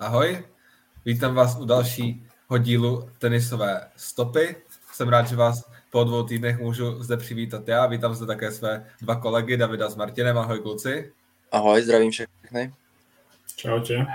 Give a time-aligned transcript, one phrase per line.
[0.00, 0.44] Ahoj,
[1.04, 4.56] vítám vás u dalšího dílu tenisové stopy.
[4.92, 7.86] Jsem rád, že vás po dvou týdnech můžu zde přivítat já.
[7.86, 10.38] Vítám zde také své dva kolegy, Davida s Martinem.
[10.38, 11.12] Ahoj kluci.
[11.52, 12.74] Ahoj, zdravím všechny.
[13.56, 14.06] Čau tě.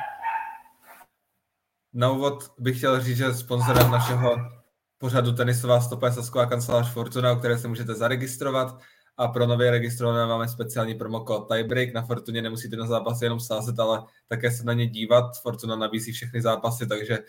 [1.94, 4.38] Na úvod bych chtěl říct, že sponzorem našeho
[4.98, 8.80] pořadu tenisová stopa je Sasková kancelář Fortuna, o které se můžete zaregistrovat
[9.18, 11.94] a pro nově registrované máme speciální promokód Tiebreak.
[11.94, 15.32] Na Fortuně nemusíte na zápasy jenom sázet, ale také se na ně dívat.
[15.42, 17.20] Fortuna nabízí všechny zápasy, takže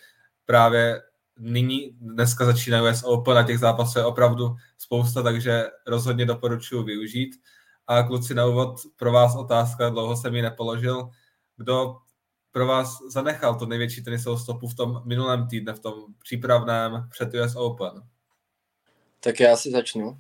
[0.46, 1.02] právě
[1.38, 7.36] nyní, dneska začíná US Open a těch zápasů je opravdu spousta, takže rozhodně doporučuji využít.
[7.86, 11.10] A kluci na úvod pro vás otázka, dlouho jsem ji nepoložil.
[11.56, 11.96] Kdo
[12.52, 17.34] pro vás zanechal to největší tenisovou stopu v tom minulém týdne, v tom přípravném před
[17.34, 17.92] US Open?
[19.20, 20.18] Tak já si začnu.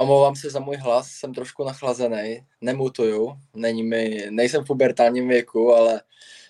[0.00, 5.74] Omlouvám se za můj hlas, jsem trošku nachlazený, nemutuju, není mi, nejsem v pubertálním věku,
[5.74, 6.02] ale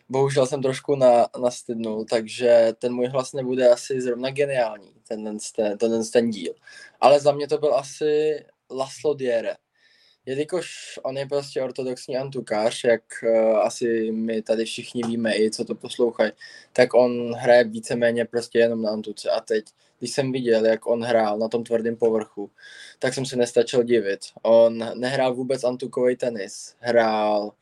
[0.09, 5.79] bohužel jsem trošku na, nastydnul, takže ten můj hlas nebude asi zrovna geniální, ten, ten,
[5.79, 6.55] ten, ten díl.
[7.01, 9.57] Ale za mě to byl asi Laslo Diere
[10.27, 15.65] jelikož on je prostě ortodoxní antukář, jak uh, asi my tady všichni víme i co
[15.65, 16.33] to poslouchají,
[16.73, 19.31] tak on hraje víceméně prostě jenom na antuce.
[19.31, 19.65] A teď,
[19.99, 22.51] když jsem viděl, jak on hrál na tom tvrdém povrchu,
[22.99, 24.21] tak jsem se nestačil divit.
[24.43, 27.53] On nehrál vůbec antukový tenis, hrál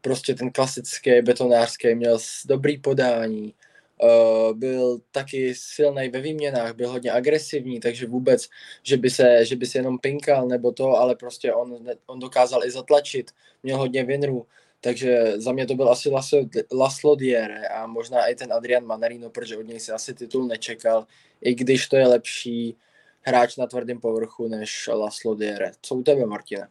[0.00, 3.54] prostě ten klasický betonářský, měl dobrý podání,
[4.02, 8.48] Uh, byl taky silný ve výměnách, byl hodně agresivní, takže vůbec,
[8.82, 12.64] že by se, že by se jenom pinkal nebo to, ale prostě on, on dokázal
[12.64, 13.30] i zatlačit,
[13.62, 14.46] měl hodně vinrů,
[14.80, 16.40] takže za mě to byl asi Laslo,
[16.72, 21.06] Laslo Diere a možná i ten Adrian Manarino, protože od něj si asi titul nečekal,
[21.40, 22.76] i když to je lepší
[23.20, 25.72] hráč na tvrdém povrchu než Laslo Diere.
[25.82, 26.68] Co u tebe, Martine?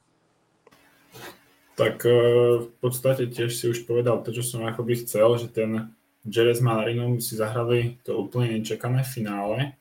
[1.76, 2.12] Tak eh,
[2.58, 5.90] v podstate tiež si už povedal to, som akoby chcel, že ten
[6.24, 9.76] Jerez Malarinom si zahrali to úplne nečakané finále.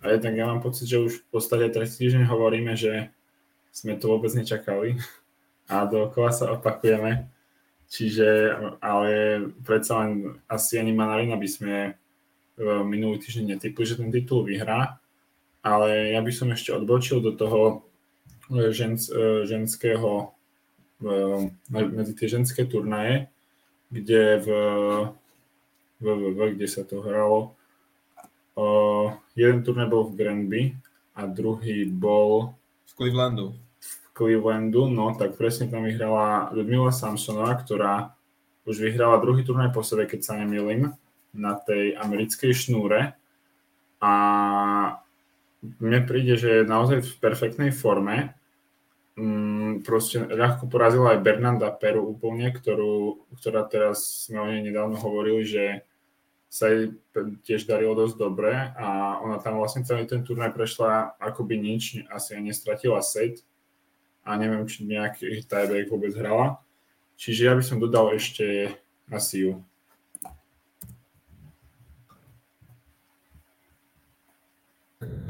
[0.00, 3.12] A jednak ja mám pocit, že už v podstate tretí týždeň hovoríme, že
[3.72, 4.96] sme to vôbec nečakali
[5.72, 7.28] a dookola sa opakujeme.
[7.84, 9.10] Čiže, ale
[9.62, 11.92] predsa len asi ani Manarina by sme e,
[12.82, 14.98] minulý týždeň netypli, že ten titul vyhrá.
[15.64, 17.84] Ale ja by som ešte odbočil do toho
[18.50, 20.32] e, žens, e, ženského
[21.68, 23.28] medzi tie ženské turnaje,
[23.92, 24.48] kde v
[26.00, 27.54] www, kde sa to hralo.
[28.54, 30.62] Uh, jeden turnaj bol v Granby
[31.18, 32.54] a druhý bol
[32.86, 33.54] v Clevelandu.
[33.82, 38.14] V Clevelandu, no tak presne tam vyhrala Ludmila Samsonová, ktorá
[38.64, 40.94] už vyhrala druhý turnaj po sebe, keď sa nemýlim,
[41.34, 43.12] na tej americkej šnúre.
[43.98, 44.12] A
[45.80, 48.36] mne príde, že je naozaj v perfektnej forme.
[49.14, 54.98] Mm, proste ľahko porazila aj Bernanda Peru úplne, ktorú, ktorá teraz sme o nej nedávno
[54.98, 55.64] hovorili, že
[56.50, 56.94] sa jej
[57.46, 62.34] tiež darilo dosť dobre a ona tam vlastne celý ten turnaj prešla akoby nič, asi
[62.34, 63.42] aj nestratila set
[64.26, 66.58] a neviem, či nejaký tiebreak vôbec hrala.
[67.14, 68.74] Čiže ja by som dodal ešte
[69.06, 69.62] asi ju.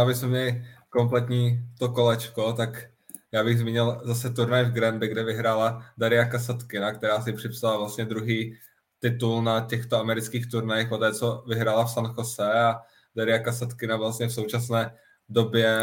[0.01, 0.41] Aby sme
[0.89, 2.94] kompletní to kolečko, tak
[3.35, 8.05] já bych zmínil zase turnaj v Granby, kde vyhrála Daria Kasatkina, která si připsala vlastně
[8.05, 8.59] druhý
[8.99, 12.81] titul na těchto amerických turnajích, po té, co vyhrála v San Jose a
[13.17, 14.97] Daria Kasatkina vlastně v současné
[15.29, 15.79] době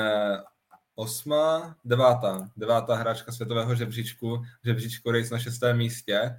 [0.96, 6.36] osma, devátá, devátá hráčka světového žebříčku, žebříčku race na šestém místě.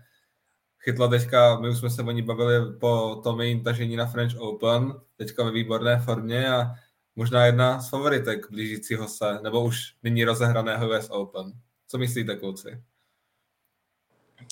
[0.78, 4.36] Chytla teďka, my už jsme se o ní bavili po tom jejím tažení na French
[4.38, 6.74] Open, teďka ve výborné formě a
[7.16, 11.52] možná jedna z favoritek blížícího se, nebo už nyní rozehraného US Open.
[11.88, 12.82] Co myslíte, kluci?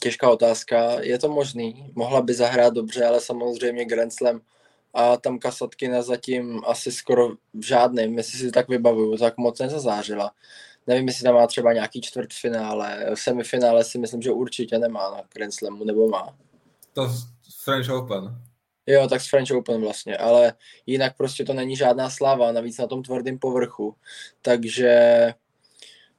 [0.03, 1.01] Těžká otázka.
[1.01, 1.93] Je to možný.
[1.95, 4.41] Mohla by zahrát dobře, ale samozřejmě Grand Slam
[4.95, 10.33] a tam Kasatkina zatím asi skoro v žádném, jestli si tak vybavuju, tak moc nezazářila.
[10.87, 15.55] Nevím, jestli tam má třeba nějaký čtvrtfinále, semifinále si myslím, že určitě nemá na Grand
[15.55, 16.37] Slamu, nebo má.
[16.93, 17.11] To
[17.65, 18.43] French Open.
[18.91, 20.53] Jo, tak z French Open vlastně, ale
[20.87, 23.95] jinak prostě to není žádná sláva, navíc na tom tvrdém povrchu.
[24.43, 24.95] Takže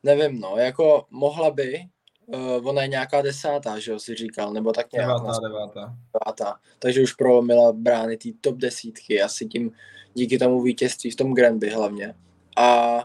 [0.03, 1.79] nevím, no, jako mohla by,
[2.25, 5.07] uh, ona je nějaká desátá, že jo, si říkal, nebo tak nějak.
[5.07, 5.95] Devátá, devátá.
[6.13, 6.59] devátá.
[6.79, 9.71] Takže už prolomila brány té top desítky, asi tím
[10.13, 12.15] díky tomu vítězství v tom Granby hlavně.
[12.57, 12.97] A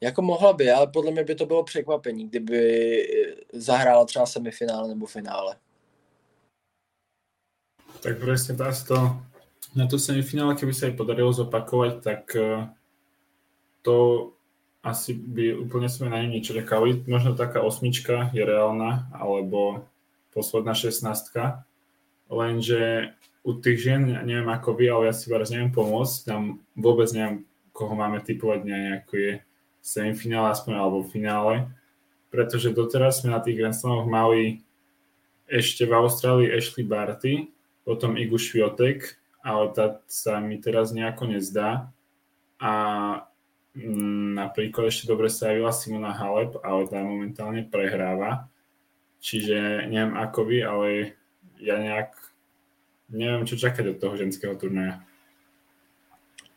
[0.00, 3.02] jako mohla by, ale podle mě by to bylo překvapení, kdyby
[3.52, 5.56] zahrála třeba semifinále nebo finále.
[7.98, 8.98] Tak presne to,
[9.74, 12.70] na to semifinále, keby sa jej podarilo zopakovať, tak eh,
[13.82, 13.96] to
[14.82, 17.02] asi by úplne sme na ňu nečakali.
[17.10, 19.90] Možno taká osmička je reálna, alebo
[20.30, 21.66] posledná šestnáctka.
[22.30, 23.12] lenže
[23.42, 27.48] u tých žien, neviem ako vy, ale ja si vás neviem pomôcť, tam vôbec neviem,
[27.72, 29.32] koho máme typovať nejaký je
[29.80, 31.70] semifinále aspoň alebo finále,
[32.28, 34.60] pretože doteraz sme na tých Grand mali
[35.48, 37.48] ešte v Austrálii Ashley Barty,
[37.88, 41.88] potom Igu Šviotek, ale tá sa mi teraz nejako nezdá.
[42.60, 42.72] A
[43.72, 48.52] mm, napríklad ešte dobre sa javila Simona Halep, ale tá momentálne prehráva.
[49.24, 50.86] Čiže neviem ako vy, ale
[51.56, 52.12] ja nejak
[53.08, 55.00] neviem, čo čakať od toho ženského turnaja.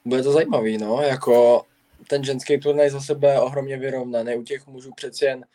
[0.03, 1.65] Bude to zajímavý, no, jako
[2.07, 4.35] ten ženský turnaj za sebe ohromně vyrovnaný.
[4.35, 5.45] U těch mužů přeci jen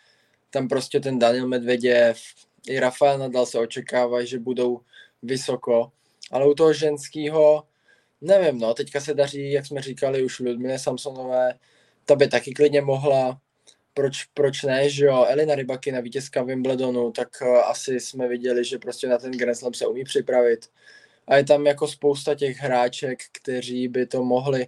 [0.50, 2.22] tam prostě ten Daniel Medveděv
[2.68, 4.80] i Rafael Nadal se očekávají, že budou
[5.22, 5.92] vysoko,
[6.30, 7.64] ale u toho ženského
[8.20, 11.54] nevím, no, teďka se daří, jak jsme říkali už Ludmile Samsonové,
[12.04, 13.40] ta by taky klidně mohla,
[13.94, 18.78] proč, proč ne, že jo, Elina Rybakina, vítězka Wimbledonu, tak uh, asi jsme viděli, že
[18.78, 20.66] prostě na ten Grand Slam se umí připravit.
[21.26, 24.66] A je tam jako spousta těch hráček, kteří by to mohli,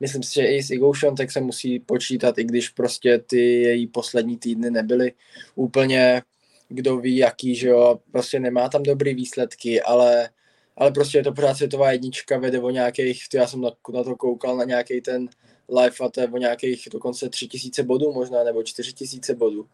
[0.00, 3.86] myslím si, že i s Igou tak se musí počítat, i když prostě ty její
[3.86, 5.12] poslední týdny nebyly
[5.54, 6.22] úplně
[6.70, 10.30] kdo ví jaký, že jo, prostě nemá tam dobrý výsledky, ale,
[10.76, 14.16] ale prostě je to pořád světová jednička, vede o nějakých, já jsem na, na to
[14.16, 15.28] koukal, na nějaký ten
[15.68, 19.66] live a to je o nějakých dokonce tři tisíce bodů možná, nebo čtyři tisíce bodů,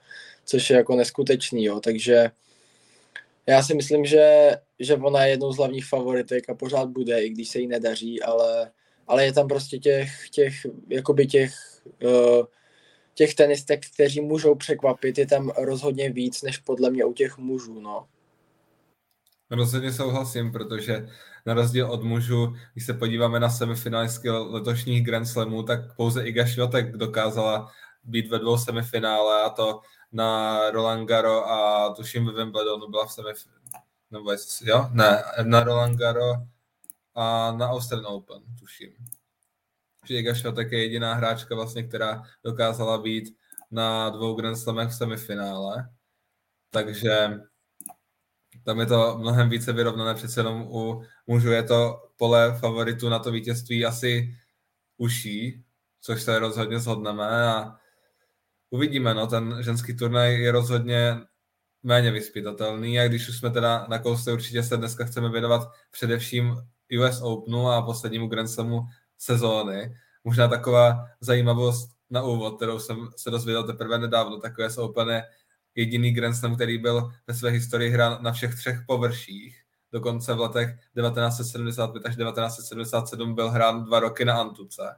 [0.44, 2.30] což je jako neskutečný, jo, takže
[3.46, 7.28] já si myslím, že, že ona je jednou z hlavních favoritek a pořád bude, i
[7.28, 8.70] když se jí nedaří, ale,
[9.06, 10.54] ale je tam prostě těch, těch
[10.88, 11.54] jakoby těch
[12.04, 12.46] uh,
[13.16, 17.80] těch tenistek, kteří můžou překvapit, je tam rozhodně víc, než podle mě u těch mužů,
[17.80, 18.06] no.
[19.50, 21.08] Rozhodně souhlasím, protože
[21.46, 26.46] na rozdíl od mužů, když se podíváme na semifinalistky letošních Grand Slamů, tak pouze Iga
[26.46, 27.72] Švatek dokázala
[28.04, 29.80] být ve dvou semifinále a to
[30.12, 33.60] na Roland Garo a tuším ve Wimbledonu byla v semifinále.
[34.10, 34.88] Nebo jestli, jo?
[34.92, 36.32] Ne, na Roland Garo
[37.14, 38.92] a na Australian Open, tuším
[40.08, 43.36] že Iga Swiatek je jediná hráčka vlastně, která dokázala být
[43.70, 45.88] na dvou Grand Slamech v semifinále.
[46.70, 47.40] Takže
[48.64, 53.18] tam je to mnohem více vyrovnané, přece jenom u mužů je to pole favoritu na
[53.18, 54.36] to vítězství asi
[54.96, 55.64] uší,
[56.00, 57.76] což se rozhodně shodneme a
[58.70, 61.16] uvidíme, no, ten ženský turnaj je rozhodně
[61.82, 66.56] méně vyspytatelný a když už jsme teda na kousce, určitě se dneska chceme věnovat především
[67.00, 68.80] US Openu a poslednímu Grand Slamu
[69.18, 69.96] sezóny.
[70.24, 75.22] Možná taková zajímavost na úvod, kterou jsem se dozvěděl teprve nedávno, takové jsou úplně
[75.74, 79.62] jediný Grand Slam, který byl ve své historii hrán na všech třech površích.
[79.92, 84.96] Dokonce v letech 1975 až 1977 byl hrán dva roky na Antuce.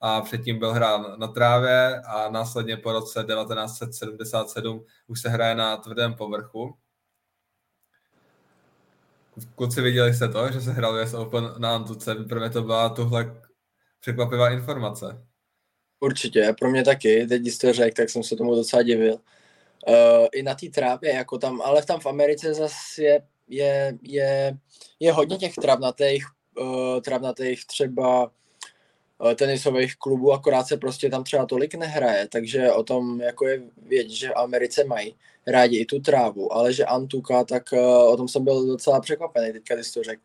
[0.00, 5.76] A předtím byl hrán na trávě a následně po roce 1977 už se hraje na
[5.76, 6.76] tvrdém povrchu.
[9.54, 12.14] Kluci viděli jste to, že se hrál US Open na Antuce.
[12.14, 13.42] Pro mě to byla tuhle
[14.00, 15.26] překvapivá informace.
[16.00, 17.26] Určitě, pro mě taky.
[17.26, 19.12] Teď, jste řekl, tak jsem se tomu docela divil.
[19.88, 24.58] Uh, I na té trávě, jako tam, ale tam v Americe zase je, je, je,
[25.00, 26.24] je hodně těch travnatých,
[26.60, 28.30] uh, travnatých třeba
[29.18, 33.62] uh, tenisových klubů, akorát se prostě tam třeba tolik nehraje, takže o tom jako je
[33.86, 35.16] vědět, že v Americe mají
[35.46, 39.52] rádi i tu trávu, ale že Antuka, tak uh, o tom jsem byl docela překvapený
[39.52, 40.22] teďka, když to řekl.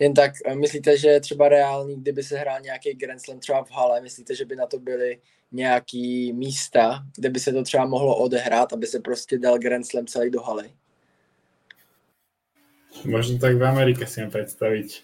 [0.00, 3.70] Jen tak eh, myslíte, že třeba reálný, kdyby se hrál nějaký Grand Slam třeba v
[3.70, 5.20] hale, myslíte, že by na to byly
[5.52, 10.06] nějaký místa, kde by se to třeba mohlo odehrát, aby se prostě dal Grand Slam
[10.06, 10.70] celý do haly?
[13.04, 15.02] Možno tak v Amerike si představit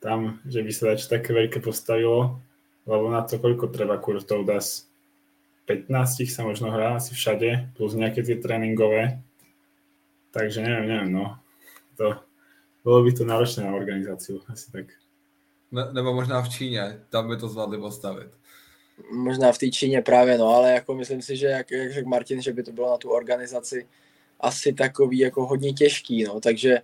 [0.00, 2.40] tam, že by se dač také postavilo,
[2.86, 4.58] lebo na to koľko treba kurtov dá
[5.66, 9.22] 15 sa možno hrá asi všade, plus nejaké tie tréningové.
[10.32, 11.38] Takže neviem, neviem, no.
[11.96, 12.18] To,
[12.84, 14.86] bylo by to náročné na organizaci, asi tak.
[15.72, 18.28] Ne, nebo možná v Číně, tam by to zvládli postavit.
[19.12, 22.42] Možná v té Číně právě, no, ale jako myslím si, že jak, jak řekl Martin,
[22.42, 23.88] že by to bylo na tu organizaci
[24.40, 26.78] asi takový jako hodně těžký, no, takže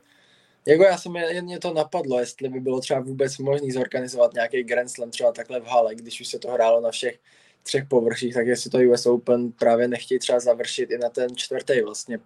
[0.67, 4.63] jako já jsem jen mě to napadlo, jestli by bylo třeba vůbec možné zorganizovat nějaký
[4.63, 7.19] Grand Slam třeba takhle v hale, když už se to hrálo na všech
[7.62, 11.81] třech površích, tak jestli to US Open právě nechtějí třeba završit i na ten čtvrtý
[11.81, 12.19] vlastně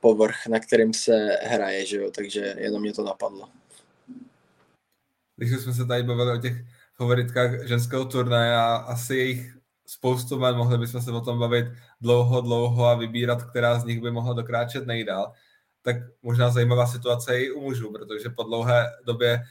[0.00, 3.48] povrch, na kterým se hraje, že jo, takže jenom mě to napadlo.
[5.36, 6.56] Když jsme se tady bavili o těch
[6.96, 9.56] favoritkách ženského turnaje a asi jejich
[9.86, 11.66] spoustu men, mohli bychom se o tom bavit
[12.00, 15.32] dlouho, dlouho a vybírat, která z nich by mohla dokráčet nejdál,
[15.82, 19.42] tak možná zajímavá situace je i u mužů, protože po dlouhé době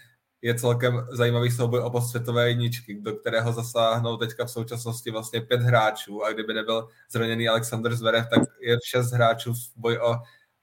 [0.46, 5.62] je celkem zajímavý souboj o světové jedničky, do kterého zasáhnou teďka v současnosti vlastně pět
[5.62, 10.16] hráčů a kdyby nebyl zraněný Alexander Zverev, tak je šest hráčů v boji o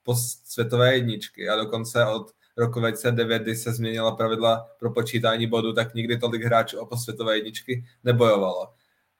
[0.03, 5.73] post světové jedničky a dokonce od roku 2009, kdy se změnila pravidla pro počítání bodů,
[5.73, 8.73] tak nikdy tolik hráčů o posvětové jedničky nebojovalo.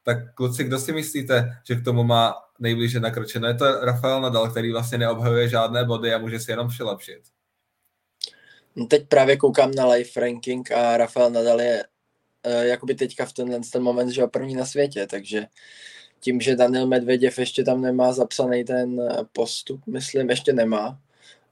[0.04, 3.48] Tak kluci, kdo si myslíte, že k tomu má nejblíže nakročeno?
[3.48, 7.22] Je to Rafael Nadal, který vlastně neobhajuje žádné body a může si jenom přilepšit.
[8.76, 11.84] No teď právě koukám na live ranking a Rafael Nadal je
[12.46, 15.48] uh, jakoby teďka v tenhle ten moment, že první na světě, takže
[16.20, 19.02] tím, že Daniel Medveděv ještě tam nemá zapsaný ten
[19.32, 21.00] postup, myslím, ještě nemá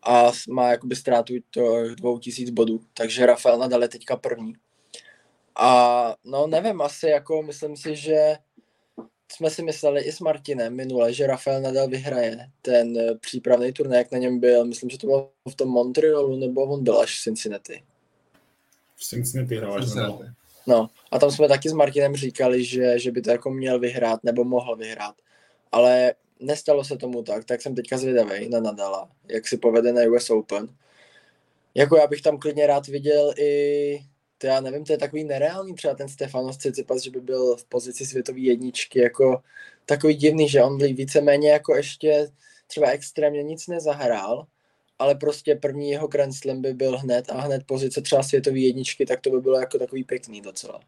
[0.04, 4.54] a má jakoby ztrátu to 2000 bodů, takže Rafael Nadal je teďka první.
[5.56, 8.38] A no nevím, asi jako myslím si, že
[9.32, 13.98] jsme si mysleli i s Martinem minule, že Rafael Nadal vyhraje ten eh, přípravný turnaj,
[13.98, 14.66] jak na něm byl.
[14.66, 17.84] Myslím, že to bylo v tom Montrealu, nebo on byl až v Cincinnati.
[18.96, 19.86] V Cincinnati hrál až
[20.68, 24.24] No, a tam jsme taky s Martinem říkali, že, že by to jako měl vyhrát,
[24.24, 25.16] nebo mohl vyhrát.
[25.72, 30.02] Ale nestalo se tomu tak, tak jsem teďka zvědavý na Nadala, jak si povede na
[30.12, 30.68] US Open.
[31.76, 34.00] Jako já bych tam klidně rád viděl i
[34.42, 37.66] to já nevím, to je takový nereálný třeba ten Stefanos Tsitsipas, že by byl v
[37.66, 39.44] pozici světové jedničky, jako
[39.86, 42.28] takový divný, že on byl víceméně jako ještě
[42.68, 44.48] třeba extrémně nic nezahrál,
[45.00, 49.06] ale prostě první jeho Grand Slam by byl hned a hned pozice třeba světové jedničky,
[49.06, 50.80] tak to by bylo jako takový pěkný docela.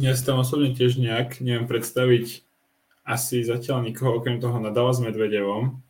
[0.00, 2.42] Já si tam osobně těž nějak nevím představit
[3.04, 5.82] asi zatím nikoho okrem toho Nadala s Medvedevom.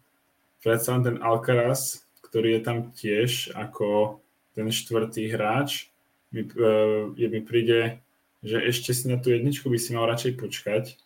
[0.63, 2.04] Predsa ten Alcaraz,
[2.35, 4.19] ktorý je tam tiež ako
[4.59, 5.95] ten štvrtý hráč.
[6.35, 8.03] Mi, uh, je, mi príde,
[8.43, 10.99] že ešte si na tú jedničku by si mal radšej počkať.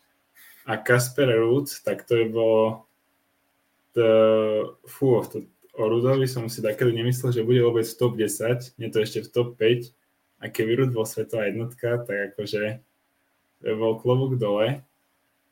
[0.65, 2.89] A Kasper Ruud, tak to je bolo
[3.93, 4.09] to,
[4.89, 5.45] fú, to,
[5.77, 9.21] o Rudovi som si takedy nemyslel, že bude vôbec v top 10, nie to ešte
[9.21, 9.93] v top 5.
[10.41, 12.81] A keby Rud bol svetová jednotka, tak akože
[13.77, 14.81] bol klobúk dole.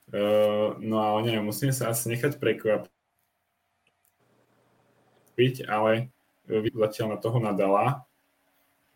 [0.09, 2.96] Uh, no a neviem, musíme sa asi nechať prekvapiť
[5.37, 6.09] piť, ale
[6.49, 7.85] zatiaľ na toho nadala.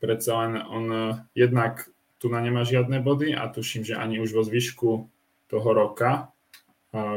[0.01, 1.03] Predsa len on eh,
[1.37, 1.85] jednak
[2.17, 5.09] tu na nemá žiadne body a tuším, že ani už vo zvyšku
[5.49, 6.29] toho roka,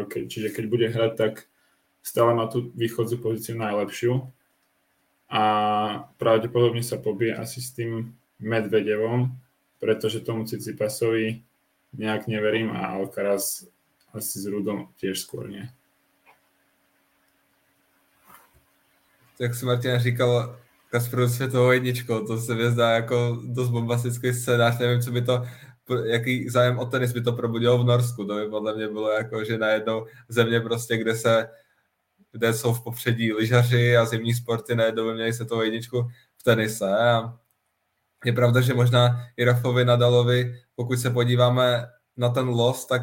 [0.08, 1.32] čiže keď bude hrať, tak
[2.00, 4.24] stále má tu východzú pozíciu najlepšiu
[5.28, 5.44] a
[6.16, 9.30] pravdepodobne sa pobije asi s tým Medvedevom,
[9.78, 11.44] pretože tomu Cicipasovi
[11.94, 13.68] nejak neverím a Alcaraz
[14.10, 15.70] asi s Rudom tiež skôr nie.
[19.40, 20.58] Jak si Martina říkal,
[20.90, 25.44] Kasperu světovou jedničkou, to se mi zdá jako dost bombastický scénář, nevím, co by to,
[26.04, 29.44] jaký zájem o tenis by to probudilo v Norsku, to by podle mě bylo jako,
[29.44, 31.48] že najednou země prostě, kde se,
[32.32, 36.98] kde jsou v popředí lyžaři a zimní sporty, najednou by měli světovou jedničku v tenise.
[36.98, 37.38] A
[38.24, 41.86] je pravda, že možná i Rafovi Nadalovi, pokud se podíváme
[42.16, 43.02] na ten los, tak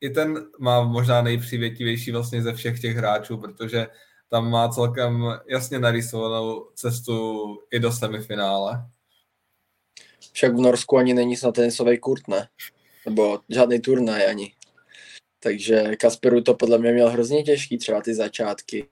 [0.00, 3.86] i ten má možná nejpřívětivější vlastně ze všech těch hráčů, protože
[4.32, 8.90] tam má celkem jasně narysovanou cestu i do semifinále.
[10.32, 12.48] Však v Norsku ani není snad tenisový kurt, ne?
[13.06, 14.54] Nebo žádný turnaj ani.
[15.40, 18.88] Takže Kasperu to podle mě měl hrozně těžký, třeba ty začátky.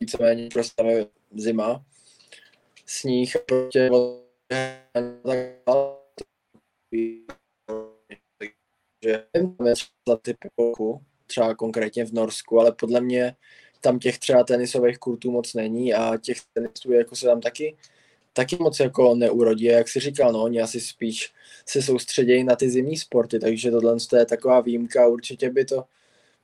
[0.00, 1.84] víceméně prostě zima,
[2.86, 3.88] sníh, takže
[10.08, 10.34] za ty
[11.26, 13.36] třeba konkrétně v Norsku, ale podle mě
[13.80, 17.76] tam těch třeba tenisových kurtů moc není a těch tenisů jako se tam taky
[18.36, 19.64] taky moc jako neurodí.
[19.64, 21.32] Jak si říkal, no, oni asi spíš
[21.66, 25.08] se soustředějí na ty zimní sporty, takže tohle je taková výjimka.
[25.08, 25.84] Určitě by to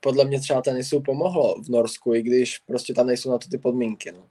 [0.01, 3.59] podle mě třeba tenisu pomohlo v Norsku, i když prostě tam nejsou na to ty
[3.59, 4.13] podmínky.
[4.13, 4.29] No.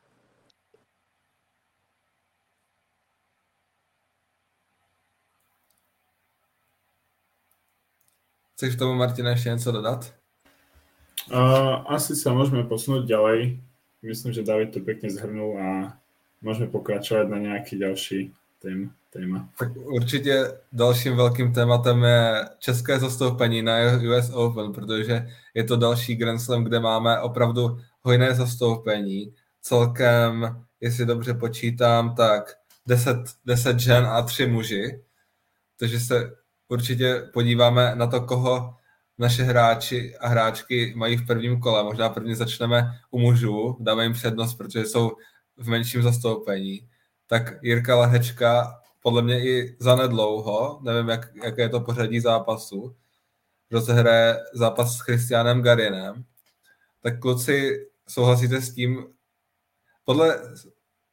[8.56, 10.21] Chceš k tomu, Martina, ještě něco dodat?
[11.32, 13.56] Uh, asi sa môžeme posunúť ďalej.
[14.04, 15.96] Myslím, že David to pekne zhrnul a
[16.44, 19.50] môžeme pokračovat na nějaký další tém, téma.
[19.60, 23.74] Tak určitě dalším velkým tématem je české zastoupení na
[24.04, 29.34] US Open, protože je to další Grand Slam, kde máme opravdu hojné zastoupení.
[29.62, 32.58] Celkem, jestli dobře počítám, tak
[32.88, 35.02] 10, 10 žen a 3 muži.
[35.80, 36.32] Takže se
[36.68, 38.76] určitě podíváme na to, koho
[39.22, 41.84] naše hráči a hráčky mají v prvním kole.
[41.84, 45.12] Možná prvně začneme u mužů, dáme jim přednost, protože jsou
[45.58, 46.90] v menším zastoupení.
[47.28, 52.96] Tak Jirka Lahečka podle mě i zanedlouho, nevím, jak, jaké je to pořadí zápasu,
[53.72, 56.24] rozehraje zápas s Christianem Garinem.
[57.02, 59.14] Tak kluci, souhlasíte s tím?
[60.06, 60.40] Podle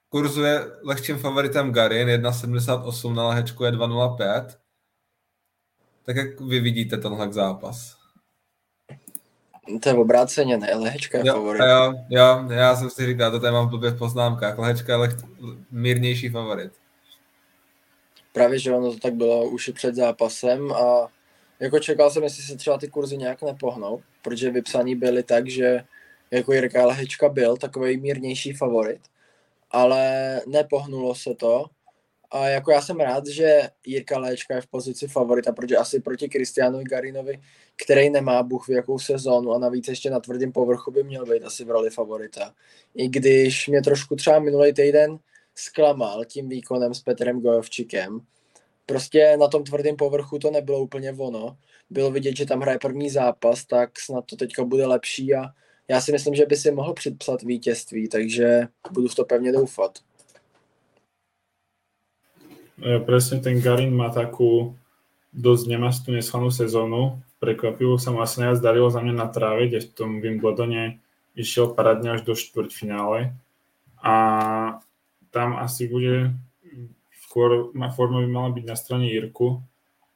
[0.08, 4.46] kurzu je lehčím favoritem Garin, 1,78 na lahečku je 2,05.
[6.02, 7.97] Tak jak vy vidíte tenhle zápas?
[9.80, 10.74] To je obráceně, ne?
[10.74, 11.62] Lehečka je jo, favorit.
[11.62, 14.58] Jo, jo, já jsem si říkal, to tady mám blbě v poznámkách.
[14.58, 15.16] Lehečka je leh,
[15.70, 16.72] mírnější favorit.
[18.32, 21.08] Právě, že ono to tak bylo už i před zápasem a
[21.60, 25.84] jako čekal jsem, jestli se třeba ty kurzy nějak nepohnou, protože vypsaní byly tak, že
[26.30, 29.00] jako Jirka Lehečka byl takový mírnější favorit,
[29.70, 31.64] ale nepohnulo se to
[32.30, 36.28] a jako já jsem rád, že Jirka Léčka je v pozici favorita, protože asi proti
[36.28, 37.40] Kristianovi Garinovi,
[37.84, 41.42] který nemá Bůh v jakou sezónu a navíc ještě na tvrdém povrchu by měl být
[41.42, 42.54] asi v roli favorita.
[42.94, 45.18] I když mě trošku třeba minulý týden
[45.54, 48.20] zklamal tím výkonem s Petrem Gojovčikem.
[48.86, 51.58] Prostě na tom tvrdém povrchu to nebylo úplně ono.
[51.90, 55.44] Bylo vidět, že tam hraje první zápas, tak snad to teďka bude lepší a
[55.88, 59.98] já si myslím, že by si mohl předpsat vítězství, takže budu v to pevně doufat.
[62.78, 64.78] Ja, presne ten Garin má takú
[65.34, 67.18] dosť nemastú neslanú sezónu.
[67.42, 71.02] Prekvapivo sa mu asi najviac darilo za mňa na tráve, kde v tom Wimbledone
[71.34, 73.34] išiel paradne až do štvrťfinále.
[73.98, 74.14] A
[75.34, 76.34] tam asi bude
[77.26, 79.58] skôr forma by mala byť na strane Jirku,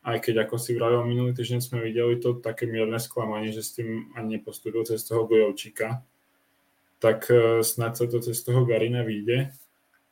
[0.02, 3.74] aj keď ako si vravil minulý týždeň sme videli to také mierne sklamanie, že s
[3.78, 6.02] tým ani nepostúpil cez toho Bojovčíka,
[6.98, 9.54] tak e, snad sa to cez toho Garina vyjde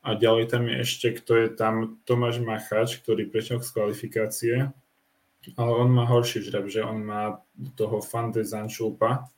[0.01, 4.57] a ďalej tam je ešte, kto je tam Tomáš Machač, ktorý prešiel z kvalifikácie,
[5.61, 7.45] ale on má horší žreb, že on má
[7.77, 9.29] toho Fante Zančulpa,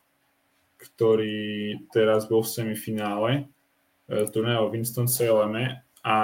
[0.79, 3.31] ktorý teraz bol v semifinále
[4.11, 5.87] e, turnaja o Winston Saleme.
[6.03, 6.17] A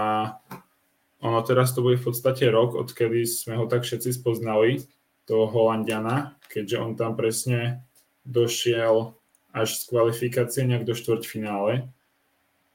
[1.23, 4.83] ono teraz to bude v podstate rok, odkedy sme ho tak všetci spoznali,
[5.29, 7.85] toho Holandiana, keďže on tam presne
[8.25, 9.13] došiel
[9.53, 11.93] až z kvalifikácie nejak do štvrťfinále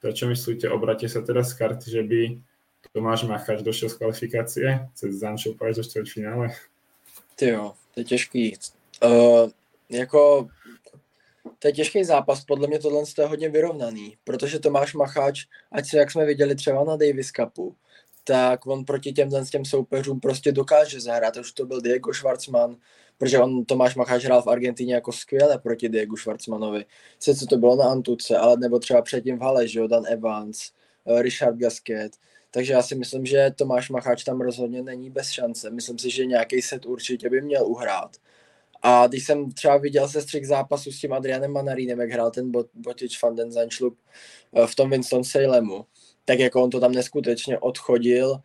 [0.04, 2.22] tak čo myslíte, obrate sa teraz z karty, že by
[2.92, 6.52] Tomáš Machač došel z kvalifikácie cez Zančov až do čtvrtfinále?
[7.40, 8.58] Ty jo, to je těžký.
[9.00, 9.48] Uh,
[9.90, 10.48] jako
[11.60, 15.98] to je těžký zápas, podle mě tohle je hodně vyrovnaný, protože Tomáš Macháč, ať se,
[15.98, 17.76] jak jsme viděli třeba na Davis Cupu,
[18.24, 21.38] tak on proti těmhle těm soupeřům prostě dokáže zahrát.
[21.38, 22.78] Už to byl Diego Schwartzman,
[23.18, 26.86] protože on Tomáš Macháč hrál v Argentině jako skvěle proti Diego Schwartzmanovi.
[27.20, 30.60] Sice to bylo na Antuce, ale nebo třeba předtím v Hale, že jo, Dan Evans,
[31.06, 32.12] eh, Richard Gasquet.
[32.52, 35.70] Takže já si myslím, že Tomáš Macháč tam rozhodně není bez šance.
[35.70, 38.18] Myslím si, že nějaký set určitě by měl uhrát.
[38.82, 42.52] A když jsem třeba viděl se střih zápasu s tím Adrianem Manarínem, jak hrál ten
[42.74, 44.00] Botič van den Zanschlup
[44.56, 45.86] eh, v tom Winston Salemu,
[46.26, 48.36] tak jako on to tam neskutečně odchodil.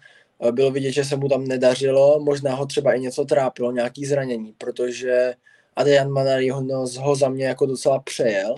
[0.49, 4.05] Eh, bylo vidět, že se mu tam nedařilo, možná ho třeba i něco trápilo, nějaký
[4.05, 5.35] zranění, protože
[5.77, 8.57] Adrian Manari ho, no, ho za mě jako docela přejel.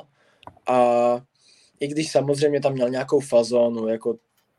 [0.66, 1.20] A
[1.80, 4.16] i když samozřejmě tam měl nějakou fazonu, jako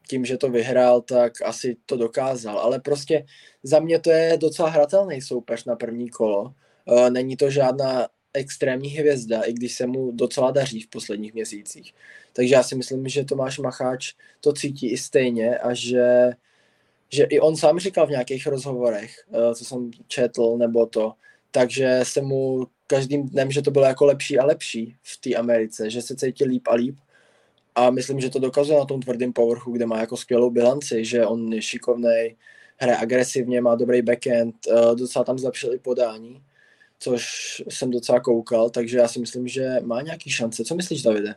[0.08, 3.26] tím, že to vyhrál, tak asi to dokázal, ale prostě
[3.64, 6.54] za mě to je docela hratelný soupeř na první kolo.
[6.88, 11.94] Eh, není to žádná extrémní hvězda, i když se mu docela daří v posledních měsících.
[12.34, 16.32] Takže já si myslím, že Tomáš Macháč to cítí i stejně a že
[17.14, 21.14] že i on sám říkal v nějakých rozhovorech, eh, co jsem četl, nebo to,
[21.52, 25.90] takže se mu každým dnem, že to bylo jako lepší a lepší v té Americe,
[25.90, 26.96] že se cítí líp a líp.
[27.76, 31.26] A myslím, že to dokazuje na tom tvrdém povrchu, kde má jako skvělou bilanci, že
[31.26, 32.36] on je šikovný,
[32.78, 36.42] hraje agresivně, má dobrý backend, eh, docela tam zlepšil i podání,
[37.02, 40.64] což jsem docela koukal, takže já si myslím, že má nějaký šance.
[40.64, 41.36] Co myslíš, Davide?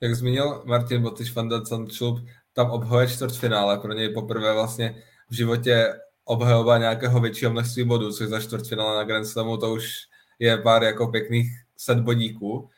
[0.00, 1.50] Jak zmínil Martin Botyš, Van
[1.88, 2.18] Čup,
[2.52, 8.28] tam obhoje čtvrtfinále, pro něj poprvé vlastně v životě obhajoba nějakého většího množství bodů, což
[8.28, 9.88] za čtvrtfinále na Grand Slamu to už
[10.38, 12.68] je pár jako pěkných set bodíků.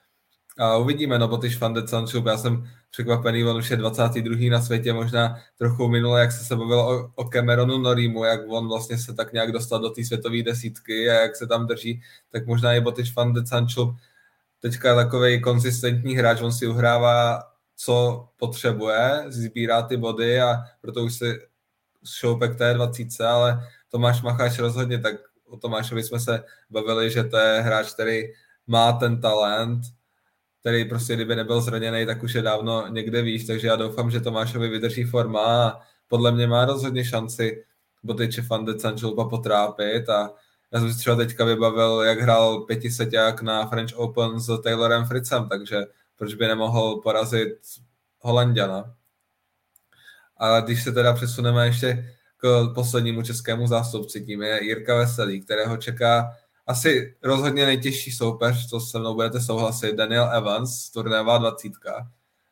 [0.59, 4.51] A uvidíme, no Botyš Van de Sanchup, já jsem překvapený, on už je 22.
[4.51, 8.69] na světě, možná trochu minule, jak se se bavilo o, o Cameronu Norimu, jak on
[8.69, 12.47] vlastně se tak nějak dostal do té světové desítky a jak se tam drží, tak
[12.47, 13.97] možná i Botyš Van de Sanchup
[14.61, 17.43] teďka takový konzistentní hráč, on si uhrává
[17.77, 21.39] co potřebuje, sbírá ty body a proto už si
[22.05, 25.15] šoupe k té 20, ale Tomáš Macháč rozhodně, tak
[25.47, 28.23] o Tomášovi jsme se bavili, že to je hráč, který
[28.67, 29.81] má ten talent,
[30.64, 34.20] který prostě kdyby nebyl zraněný, tak už je dávno někde výš, takže já doufám, že
[34.20, 37.64] Tomášovi vydrží forma a podle mě má rozhodně šanci
[38.03, 40.35] Botyče Fande Sančulpa potrápit a
[40.72, 45.48] já jsem si třeba teďka vybavil, jak hrál pětiseťák na French Open s Taylorem Fritzem,
[45.48, 45.81] takže
[46.16, 47.59] proč by nemohl porazit
[48.20, 48.94] Holandiana.
[50.37, 55.77] Ale když se teda přesuneme ještě k poslednímu českému zástupci, tím je Jirka Veselý, kterého
[55.77, 62.11] čeká asi rozhodně nejtěžší soupeř, to se mnou budete souhlasit, Daniel Evans, turnajová dvacítka.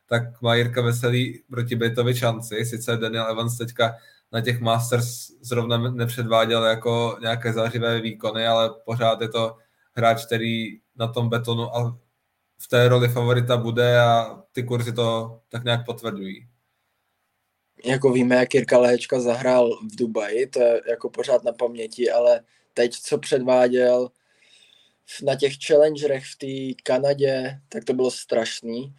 [0.09, 3.95] Tak má Jirka Veselý proti Britovi šanci, sice Daniel Evans teďka
[4.31, 9.57] na těch Masters zrovna nepředváděl jako nějaké zářivé výkony, ale pořád je to
[9.93, 11.97] hráč, který na tom betonu a
[12.59, 16.47] v té roli favorita bude a ty kurzy to tak nějak potvrdují.
[17.85, 22.41] Jako víme, jak Jirka Lehečka zahrál v Dubaji, to je jako pořád na paměti, ale
[22.73, 24.09] teď, co předváděl
[25.23, 28.95] na těch challengerech v té Kanadě, tak to bylo strašný.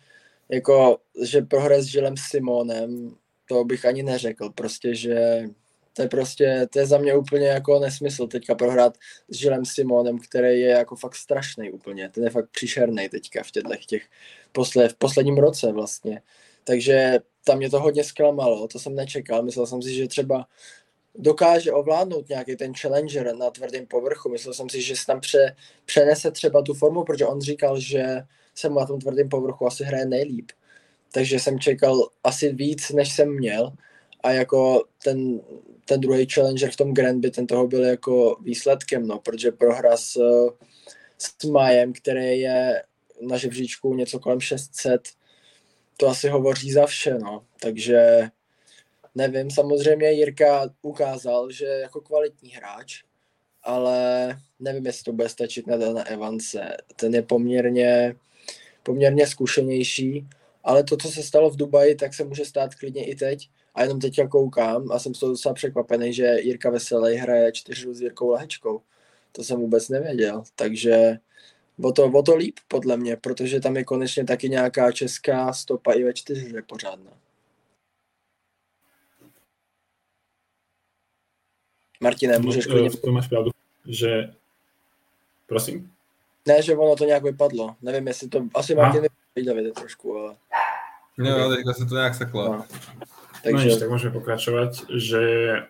[0.49, 3.17] Jako, že prohraje s Žilem Simonem,
[3.49, 5.45] to bych ani neřekl, prostě, že
[5.93, 10.19] to je prostě, to je za mě úplně jako nesmysl teďka prohrát s Žilem Simonem,
[10.19, 14.03] který je jako fakt strašný úplně, ten je fakt příšerný teďka v těchto těch
[14.53, 16.23] posle, v posledním roce vlastně.
[16.65, 20.47] Takže tam mě to hodně zklamalo, to jsem nečekal, myslel jsem si, že třeba
[21.15, 24.29] dokáže ovládnout nějaký ten challenger na tvrdém povrchu.
[24.29, 28.23] Myslel jsem si, že se tam pře, přenese třeba tu formu, protože on říkal, že
[28.55, 30.51] se mu na tom tvrdém povrchu asi hraje nejlíp.
[31.13, 33.73] Takže jsem čekal asi víc, než jsem měl.
[34.23, 35.41] A jako ten,
[35.85, 40.19] ten druhý challenger v tom Granby, ten toho byl jako výsledkem, no, protože prohra s,
[41.19, 42.83] s Majem, který je
[43.21, 45.09] na žebříčku něco kolem 600,
[45.97, 47.45] to asi hovoří za vše, no.
[47.61, 48.29] Takže
[49.15, 53.03] nevím, samozřejmě Jirka ukázal, že jako kvalitní hráč,
[53.63, 54.29] ale
[54.61, 56.77] nevím, jestli to bude stačit na Dana Evance.
[56.97, 58.15] Ten je poměrně,
[58.83, 60.29] poměrně zkušenější,
[60.65, 63.49] ale to, co se stalo v Dubaji, tak se může stát klidně i teď.
[63.75, 67.95] A jenom teďka koukám a jsem z toho docela překvapený, že Jirka Veselý hraje čtyři
[67.95, 68.81] s Jirkou Lehečkou.
[69.33, 71.19] To jsem vůbec nevěděl, takže
[71.83, 75.93] o to, o to líp podle mě, protože tam je konečně taky nějaká česká stopa
[75.93, 77.13] i ve čtyři pořádná.
[82.05, 82.91] Martine, no, můžeš klidně...
[82.91, 83.51] To máš pravdu,
[83.89, 84.31] že...
[85.47, 85.91] Prosím?
[86.47, 87.77] Ne, že ono to nějak vypadlo.
[87.83, 88.45] Nevím, jestli to...
[88.55, 89.05] Asi Martin
[89.47, 90.37] Davide trošku, ale...
[91.19, 92.45] Jo, teďka se to nějak seklo.
[92.45, 92.65] No.
[93.45, 93.69] Takže...
[93.69, 95.23] No tak môžeme pokračovať, že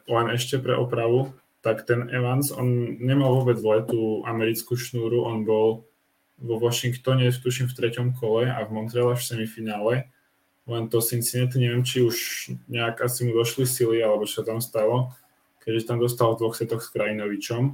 [0.07, 5.43] len ešte pre opravu, tak ten Evans, on nemal vôbec zle tú americkú šnúru, on
[5.43, 5.83] bol
[6.39, 9.95] vo Washingtone, tuším v treťom kole a v Montreale v semifinále,
[10.71, 12.17] len to Cincinnati, neviem, či už
[12.71, 15.11] nejak asi mu došli sily, alebo čo tam stalo,
[15.65, 17.73] keďže tam dostal v dvoch setoch s Krajinovičom.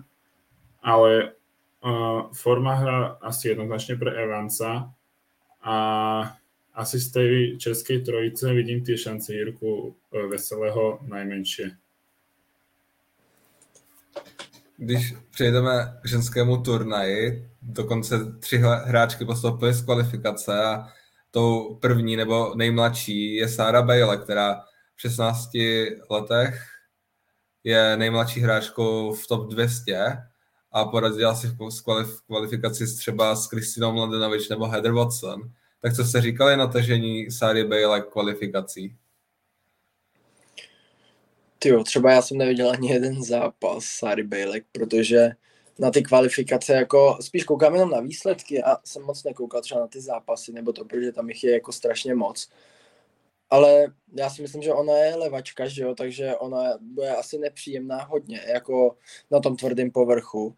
[0.83, 1.35] Ale
[1.85, 4.95] uh, forma hra asi jednoznačne pre Evansa
[5.61, 5.77] a
[6.75, 11.77] asi z tej českej trojice vidím tie šance Jirku uh, Veselého najmenšie.
[14.77, 20.89] Když přejdeme k ženskému turnaji, dokonce tři hráčky postoupily z kvalifikace a
[21.31, 24.61] tou první nebo nejmladší je Sára Bale, která
[24.97, 25.51] v 16
[26.11, 26.70] letech
[27.65, 30.17] je nejmladší hráčkou v top 200
[30.73, 35.51] a porazila si v kvalifikaci třeba s Kristinou Mladenovič nebo Heather Watson.
[35.83, 38.97] Tak co jste říkali na tažení Sary Bale kvalifikací?
[41.59, 45.31] Tyjo, třeba já jsem neviděl ani jeden zápas Sary Bale, protože
[45.79, 49.87] na ty kvalifikace, jako spíš koukám jenom na výsledky a jsem moc nekoukal třeba na
[49.87, 52.51] ty zápasy, nebo to, protože tam jich je jako strašně moc
[53.51, 53.87] ale
[54.17, 58.41] já si myslím, že ona je levačka, že jo, takže ona bude asi nepříjemná hodně,
[58.47, 58.97] jako
[59.31, 60.57] na tom tvrdém povrchu.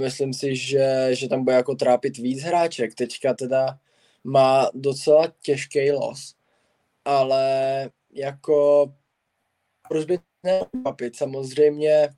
[0.00, 2.94] Myslím si, že, že tam bude jako trápit víc hráček.
[2.94, 3.78] Teďka teda
[4.24, 6.34] má docela těžký los,
[7.04, 8.86] ale jako
[9.88, 11.16] proč by nepapit?
[11.16, 12.08] Samozřejmě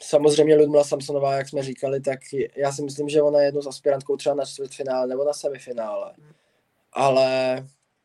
[0.00, 2.18] samozřejmě Ludmila Samsonová, jak jsme říkali, tak
[2.56, 6.14] já si myslím, že ona je jednou z aspirantkou třeba na čtvrtfinále nebo na semifinále.
[6.92, 7.56] Ale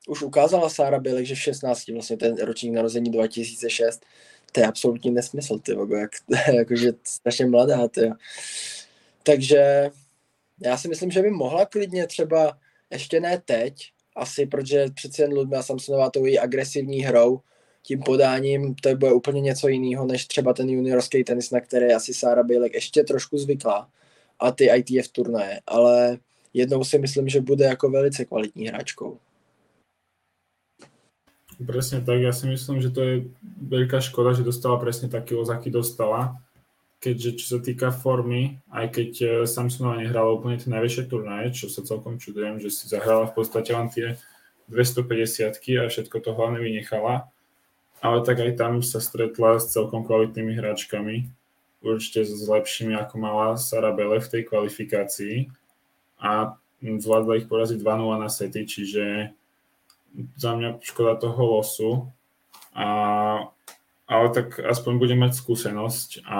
[0.07, 4.05] už ukázala Sára Bilek, že v 16, vlastně ten ročník narození 2006,
[4.51, 6.11] to je absolutní nesmysl, ty vogo, jak,
[6.53, 8.11] jakože strašně mladá, ty.
[9.23, 9.89] Takže
[10.61, 12.57] já si myslím, že by mohla klidně třeba,
[12.91, 17.39] ještě ne teď, asi, protože přeci jen Ludmila Samsonová tou její agresivní hrou,
[17.81, 22.13] tím podáním, to bude úplně něco jiného, než třeba ten juniorský tenis, na který asi
[22.13, 23.89] Sára Bělek ještě trošku zvykla
[24.39, 26.17] a ty ITF turnaje, ale
[26.53, 29.19] jednou si myslím, že bude jako velice kvalitní hráčkou.
[31.55, 33.15] Presne tak, ja si myslím, že to je
[33.63, 36.35] veľká škoda, že dostala presne taký los, aký dostala.
[36.99, 41.71] Keďže čo sa týka formy, aj keď e, Samsonova nehrala úplne tie najväčšie turnaje, čo
[41.71, 44.19] sa celkom čudujem, že si zahrala v podstate len tie
[44.67, 47.29] 250 a všetko to hlavne vynechala.
[48.03, 51.29] Ale tak aj tam sa stretla s celkom kvalitnými hráčkami,
[51.79, 55.47] určite s lepšími ako mala Sara Bele v tej kvalifikácii
[56.19, 59.31] a zvládla ich poraziť 2-0 na sety, čiže
[60.35, 61.91] za mňa škoda toho losu,
[62.75, 62.87] a,
[64.07, 66.39] ale tak aspoň budem mať skúsenosť a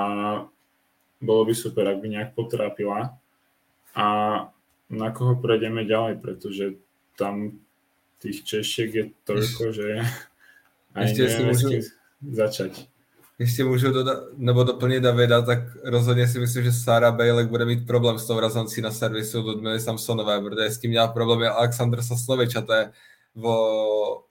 [1.22, 3.18] bolo by super, ak by nejak potrápila
[3.96, 4.06] a
[4.90, 6.66] na koho prejdeme ďalej, pretože
[7.18, 7.58] tam
[8.20, 9.88] tých Češiek je toľko, že
[10.96, 11.68] aj Ešte neviem, môžu...
[12.32, 12.88] začať.
[13.40, 17.88] ještě můžu dodat, nebo doplnit Davida, tak rozhodně si myslím, že Sarah Bejlek bude mít
[17.88, 22.02] problém s tou razancí na servisu Ludmily Samsonové, protože s tím měl problém je Aleksandr
[22.02, 22.92] Sasnovič a to je
[23.44, 24.26] o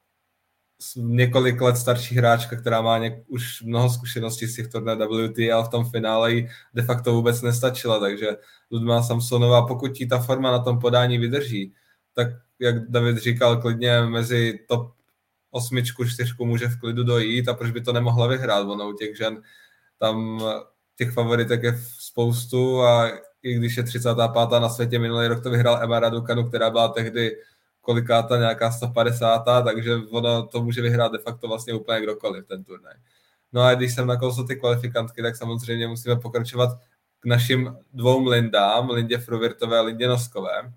[0.96, 5.64] několik let starší hráčka, která má něk, už mnoho zkušeností z těch turné WT, ale
[5.64, 8.36] v tom finále jí de facto vůbec nestačila, takže
[8.70, 11.74] Ludmila Samsonová, pokud ti ta forma na tom podání vydrží,
[12.14, 14.94] tak jak David říkal, klidně mezi top
[15.50, 19.16] osmičku, čtyřku může v klidu dojít a proč by to nemohla vyhrát, ono u těch
[19.16, 19.42] žen
[19.98, 20.42] tam
[20.96, 23.10] těch favoritek je spoustu a
[23.42, 24.60] i když je 35.
[24.60, 27.36] na světě, minulý rok to vyhrál Emma Raducanu, která byla tehdy
[27.84, 32.94] kolikáta nějaká 150, takže ono to může vyhrát de facto vlastně úplně kdokoliv ten turnaj.
[33.52, 36.78] No a když jsem nakousl ty kvalifikantky, tak samozřejmě musíme pokračovat
[37.20, 40.72] k našim dvou Lindám, Lindě Fruvirtové a Lindě Noskové.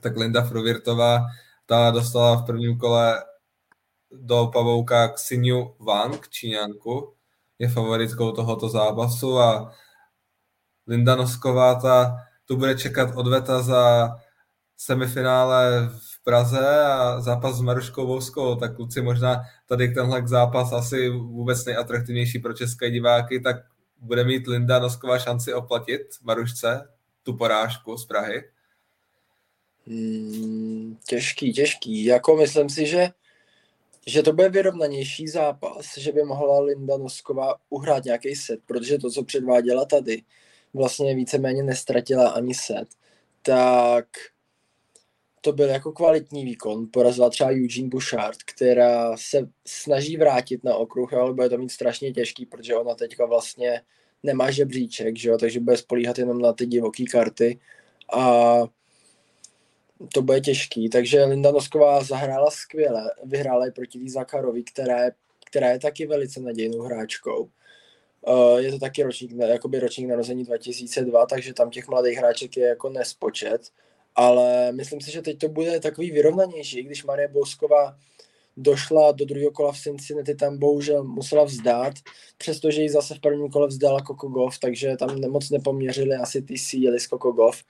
[0.00, 1.26] Tak Linda Fruvirtová,
[1.66, 3.24] ta dostala v prvním kole
[4.12, 7.14] do pavouka Xinyu Wang, Číňanku,
[7.58, 9.72] je favoritkou tohoto zápasu a
[10.86, 14.14] Linda Nosková ta tu bude čekat odveta za
[14.76, 21.08] semifinále v Praze a zápas s Maruškou Vouskou, tak kluci možná tady tenhle zápas asi
[21.08, 23.56] vůbec nejatraktivnější pro české diváky, tak
[23.98, 26.88] bude mít Linda Nosková šanci oplatit Marušce
[27.22, 28.44] tu porážku z Prahy?
[29.86, 32.04] Hmm, těžký, těžký.
[32.04, 33.08] Jako myslím si, že
[34.06, 39.10] že to bude vyrovnanější zápas, že by mohla Linda Nosková uhrát nějaký set, protože to,
[39.10, 40.22] co předváděla tady,
[40.74, 42.88] vlastně víceméně nestratila ani set,
[43.42, 44.06] tak
[45.48, 46.88] to byl jako kvalitní výkon.
[46.92, 52.12] Porazila třeba Eugene Bouchard, která se snaží vrátit na okruh, ale bude to mít strašně
[52.12, 53.80] těžký, protože ona teďka vlastně
[54.22, 55.38] nemá žebříček, že jo?
[55.38, 57.58] takže bude spolíhat jenom na ty divoké karty
[58.12, 58.58] a
[60.14, 65.12] to bude těžký, takže Linda Nosková zahrála skvěle, vyhrála i proti Líza Karovi, která je,
[65.46, 67.50] která je taky velice nadějnou hráčkou.
[68.26, 72.68] Uh, je to taky ročník, jakoby ročník narození 2002, takže tam těch mladých hráček je
[72.68, 73.70] jako nespočet,
[74.18, 77.96] ale myslím si, že teď to bude takový vyrovnanější, když Marie Bousková
[78.56, 81.94] došla do druhého kola v Cincinnati, tam bohužel musela vzdát,
[82.38, 87.00] přestože ji zase v prvním kole vzdala Kokogov, takže tam moc nepoměřili asi ty síly
[87.00, 87.62] z Kokogov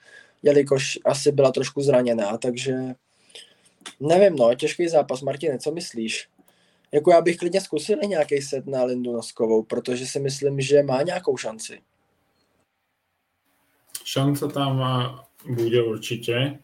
[0.43, 2.73] jelikož asi byla trošku zraněná, takže
[3.99, 5.21] nevím, no, těžký zápas.
[5.21, 6.27] Martine, co myslíš?
[6.91, 10.83] Jako já bych klidně zkusil i nějaký set na Lindu Noskovou, protože si myslím, že
[10.83, 11.81] má nějakou šanci.
[14.03, 14.79] Šance tam
[15.47, 16.59] bude určitě,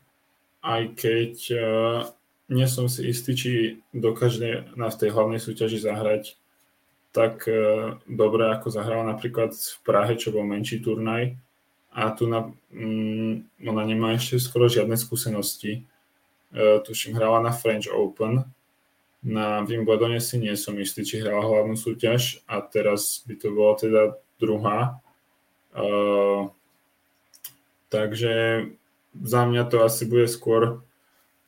[0.63, 2.09] aj keď uh,
[2.49, 3.51] nie som si istý, či
[3.93, 6.35] dokáže na tej hlavnej súťaži zahrať
[7.15, 11.37] tak uh, dobre, ako zahrala napríklad v Prahe, čo bol menší turnaj
[11.95, 15.87] a tu na, mm, ona nemá ešte skoro žiadne skúsenosti.
[16.51, 18.43] E, tuším, hrala na French Open.
[19.23, 23.73] Na Wimbledone si nie som istý, či hrala hlavnú súťaž a teraz by to bola
[23.79, 24.01] teda
[24.35, 24.79] druhá.
[25.71, 25.87] E,
[27.89, 28.65] takže
[29.15, 30.83] za mňa to asi bude skôr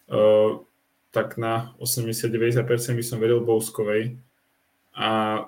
[0.07, 0.17] e,
[1.11, 2.63] tak na 80-90%
[2.95, 4.15] by som vedel Bouskovej
[4.95, 5.43] a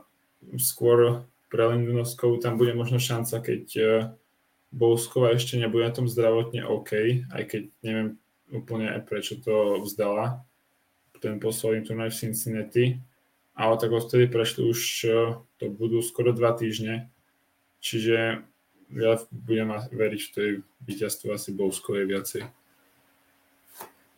[0.60, 3.84] skôr pre Lindunovskou tam bude možno šanca, keď e,
[4.70, 8.10] Bousková ešte nebude na tom zdravotne OK, aj keď neviem
[8.50, 10.46] úplne prečo to vzdala
[11.20, 12.86] ten posledný turnaj v Cincinnati,
[13.54, 14.80] ale tak odtedy prešli už,
[15.60, 17.12] to budú skoro dva týždne,
[17.84, 18.48] čiže
[18.90, 20.50] ja budem veriť v tej
[20.82, 22.42] víťazstvu asi Bouskovej viacej.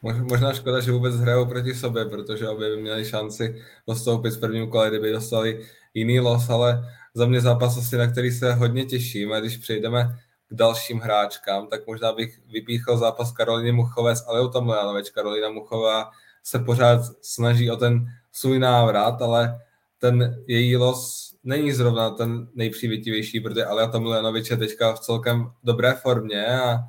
[0.02, 4.70] Možná škoda, že vůbec hrajou proti sobě, protože obě by měli šanci postoupit v prvním
[4.70, 9.34] kole, kdyby dostali jiný los, ale za mě zápas asi, na který se hodně těším
[9.34, 14.48] a když přejdeme k dalším hráčkám, tak možná bych vypíchl zápas Karoliny Muchové s Aleu
[14.50, 15.10] Tomljanovič.
[15.10, 16.12] Karolina Muchová
[16.44, 19.60] se pořád snaží o ten svůj návrat, ale
[20.00, 25.94] ten její los není zrovna ten nejpřívětivější, protože Alia Tomljanovič je teďka v celkem dobré
[25.94, 26.80] formě a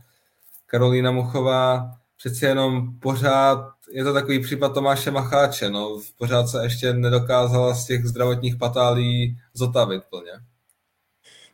[0.66, 6.92] Karolina Muchová přeci jenom pořád, je to takový případ Tomáše Macháče, no, pořád se ještě
[6.92, 10.32] nedokázala z těch zdravotních patálí zotavit plně.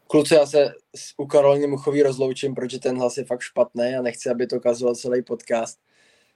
[0.06, 0.72] Kluci, já se
[1.16, 4.94] u Karoliny Muchový rozloučím, protože ten hlas je fakt špatný a nechci, aby to kazoval
[4.94, 5.78] celý podcast.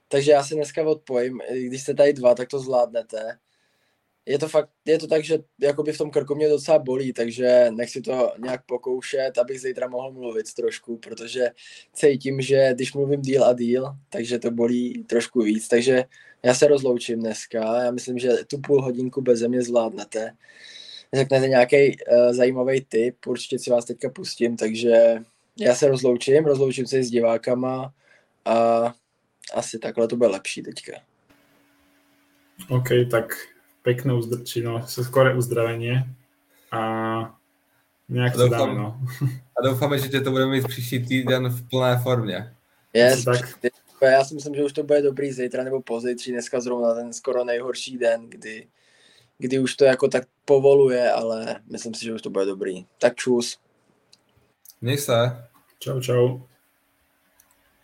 [0.08, 1.40] Takže já si dneska odpojím.
[1.66, 3.38] Když jste tady dva, tak to zvládnete.
[4.26, 7.66] Je to fakt, je to tak, že jakoby v tom krku mě docela bolí, takže
[7.70, 11.50] nechci to nějak pokoušet, abych zítra mohl mluvit trošku, protože
[11.92, 16.04] cítím, že když mluvím díl a díl, takže to bolí trošku víc, takže
[16.42, 17.82] já se rozloučím dneska.
[17.84, 20.32] Já myslím, že tu půl hodinku bez mě zvládnete
[21.14, 25.16] řeknete nějaký uh, zajímavý tip, určitě si vás teďka pustím, takže
[25.58, 27.92] já se rozloučím, rozloučím se s divákama
[28.44, 28.84] a
[29.54, 30.92] asi takhle to bude lepší teďka.
[32.68, 33.34] OK, tak
[33.82, 36.04] pekné uzdrčino, skore uzdravenie
[36.70, 37.38] a
[38.08, 39.00] nějak to dáme, no.
[39.58, 42.54] A doufáme, že tě to budeme mít příští týden v plné formě.
[42.94, 43.58] Yes, tak.
[44.02, 47.44] já si myslím, že už to bude dobrý zítra nebo pozítří, dneska zrovna ten skoro
[47.44, 48.68] nejhorší den, kdy,
[49.38, 52.86] kdy už to jako tak povoluje, ale myslím si, že už to bude dobrý.
[52.98, 53.58] Tak čus.
[54.80, 55.46] Měj se.
[55.78, 56.40] Čau, čau.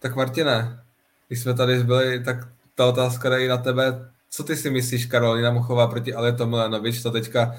[0.00, 0.84] Tak Martine,
[1.28, 2.36] když jsme tady byli, tak
[2.74, 4.12] ta otázka dají na tebe.
[4.30, 7.54] Co ty si myslíš, Karolina Muchová proti Aleto Milanovič, to teďka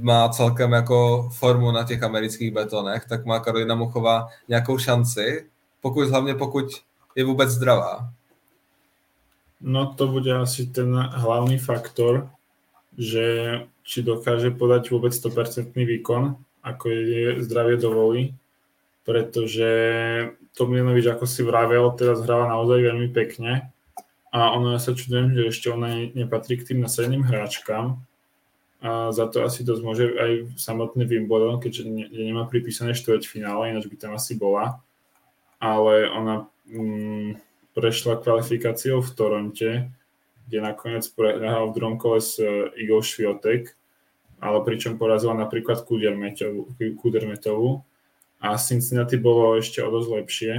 [0.00, 5.46] má celkem jako formu na těch amerických betonech, tak má Karolina Muchová nějakou šanci,
[5.80, 6.66] pokud hlavně pokud
[7.16, 8.10] je vůbec zdravá.
[9.60, 12.30] No to bude asi ten hlavný faktor,
[12.98, 18.34] že či dokáže podať vôbec 100% výkon, ako je zdravie dovolí,
[19.02, 19.70] pretože
[20.54, 23.72] Tomljanovič, ako si vravel, teraz hráva naozaj veľmi pekne
[24.28, 27.96] a ono ja sa čudujem, že ešte ona nepatrí k tým nasadeným hráčkám.
[28.78, 32.94] A za to asi dosť môže aj samotný Wimbledon, keďže ne, nemá pripísané
[33.26, 34.78] finále, ináč by tam asi bola,
[35.58, 37.42] ale ona mm,
[37.74, 39.70] prešla kvalifikáciou v Toronte,
[40.46, 43.74] kde nakoniec prehral v druhom kole s uh, Igor Šviotek,
[44.38, 45.82] ale pričom porazila napríklad
[46.94, 47.82] Kudermetovu
[48.38, 50.52] a Cincinnati bolo ešte o dosť lepšie,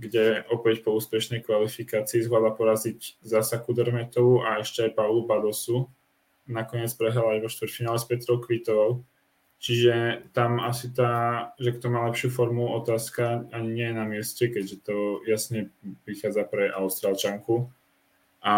[0.00, 5.92] kde opäť po úspešnej kvalifikácii zvládla poraziť zasa Kudermetovu a ešte aj Paulu Badosu.
[6.48, 9.04] Nakoniec prehrala aj vo štvrťfinále s Petrou Kvitovou.
[9.60, 14.48] Čiže tam asi tá, že kto má lepšiu formu, otázka ani nie je na mieste,
[14.48, 15.68] keďže to jasne
[16.08, 17.68] vychádza pre Austrálčanku.
[18.40, 18.56] A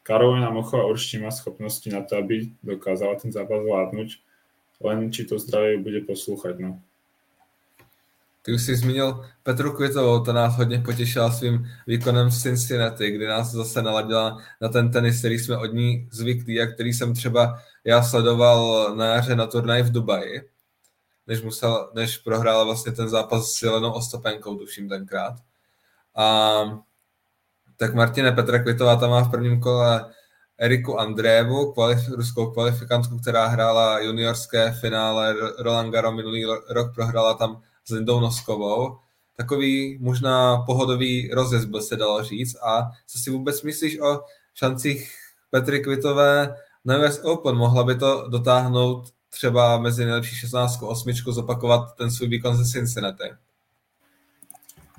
[0.00, 4.08] Karolina Mochová určite má schopnosti na to, aby dokázala ten zápas zvládnuť,
[4.80, 6.56] len či to zdravie bude poslúchať.
[6.64, 6.80] No.
[8.42, 13.26] Ty už jsi zmínil Petru Kvitovou, ta nás hodně potěšila svým výkonem v Cincinnati, kdy
[13.26, 17.60] nás zase naladila na ten tenis, který jsme od ní zvyklí a který jsem třeba
[17.84, 20.50] já sledoval na jaře na turnaj v Dubaji,
[21.26, 25.34] než, musel, než prohrála vlastně ten zápas s Jelenou Ostopenkou, tuším tenkrát.
[26.16, 26.60] A
[27.76, 30.14] tak Martine Petra Kvitová tam má v prvním kole
[30.58, 37.62] Eriku Andrévu, kvalif, ruskou kvalifikantku, která hrála juniorské finále Roland Garros minulý rok, prohrála tam
[37.84, 38.98] s Lindou Noskovou.
[39.36, 42.56] Takový možná pohodový rozjezd by se dalo říct.
[42.62, 44.20] A co si vůbec myslíš o
[44.54, 45.14] šancích
[45.50, 47.56] Petry Kvitové na US Open?
[47.56, 53.24] Mohla by to dotáhnout třeba mezi nejlepší 16 osmičku, zopakovat ten svůj výkon ze Cincinnati?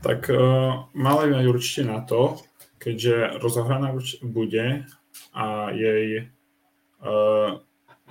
[0.04, 2.36] Tak uh, mala by určite na to,
[2.78, 4.86] keďže rozohraná bude
[5.34, 6.30] a jej
[7.06, 7.60] uh,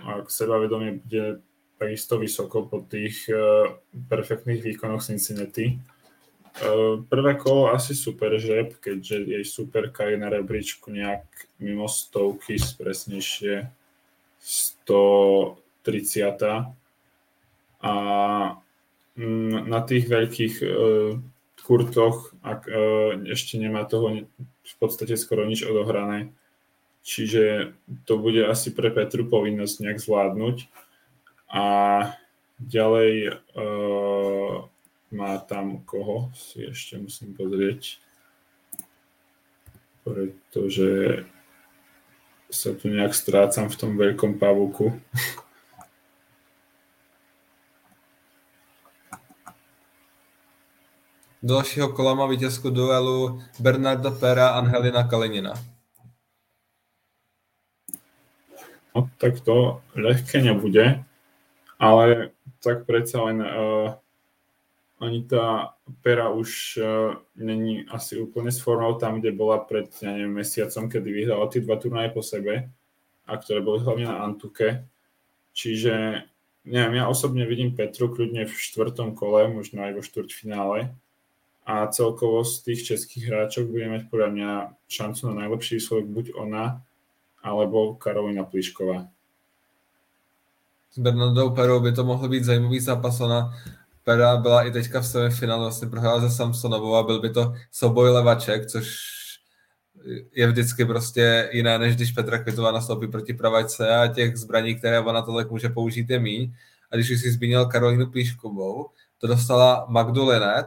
[0.01, 1.45] ak sebavedomie bude
[1.81, 3.73] takisto vysoko po tých uh,
[4.13, 5.81] perfektných výkonoch Cincinnati.
[6.61, 11.25] Uh, prvé kolo asi super žeb, keďže jej superka je na rebríčku nejak
[11.57, 13.65] mimo stovky, presnejšie
[14.45, 15.57] 130.
[17.81, 17.95] A
[19.17, 21.17] mm, na tých veľkých uh,
[21.65, 22.67] kurtoch ak,
[23.31, 26.35] ešte nemá toho v podstate skoro nič odohrané.
[27.07, 27.79] Čiže
[28.11, 30.67] to bude asi pre Petru povinnosť nejak zvládnuť
[31.51, 31.67] a
[32.63, 34.71] ďalej uh,
[35.11, 37.99] má tam koho, si ešte musím pozrieť,
[40.07, 41.27] pretože
[42.51, 44.95] sa tu nejak strácam v tom veľkom pavuku.
[51.43, 55.55] Do dalšího kola má vítězku duelu Bernardo Pera a Angelina Kalinina.
[58.95, 61.01] No, tak to ľahké nebude
[61.81, 63.97] ale tak predsa len uh,
[65.01, 65.73] ani tá
[66.05, 70.93] pera už uh, není asi úplne s formou tam, kde bola pred, ja neviem, mesiacom,
[70.93, 72.69] kedy vyhrala tie dva turnaje po sebe
[73.25, 74.85] a ktoré boli hlavne na Antuke.
[75.57, 76.21] Čiže,
[76.69, 80.93] neviem, ja osobne vidím Petru kľudne v štvrtom kole, možno aj vo štvrťfinále
[81.65, 84.51] a celkovo z tých českých hráčov bude mať podľa mňa
[84.91, 86.83] šancu na najlepší výsledok buď ona,
[87.41, 89.09] alebo Karolina Plišková
[90.91, 93.21] s Bernardou Perou by to mohl být zajímavý zápas.
[93.21, 93.55] Ona
[94.05, 98.11] Pera byla i teďka v semifinále, vlastně prohrála se Samsonovou a byl by to souboj
[98.11, 99.11] levaček, což
[100.33, 105.01] je vždycky prostě jiné, než když Petra Kvitová nastoupí proti pravačce a těch zbraní, které
[105.01, 106.55] ona tolik může použít, je míň.
[106.91, 108.87] A když už si zmínil Karolínu Plíškovou,
[109.19, 110.67] to dostala Magdu Linet,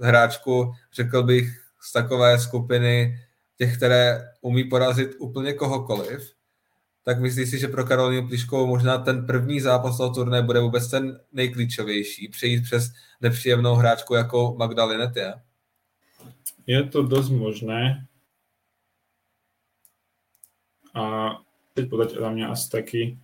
[0.00, 3.18] hráčku, řekl bych, z takové skupiny
[3.58, 6.32] těch, které umí porazit úplně kohokoliv
[7.08, 10.90] tak myslíš si, že pro Karolinu Pliškovou možná ten první zápas toho turné bude vůbec
[10.90, 15.34] ten nejklíčovější, přejít přes nepříjemnou hráčku jako Magdalenet je?
[16.66, 18.06] Je to dost možné.
[20.94, 21.32] A
[21.74, 23.18] teď podať za mě asi taky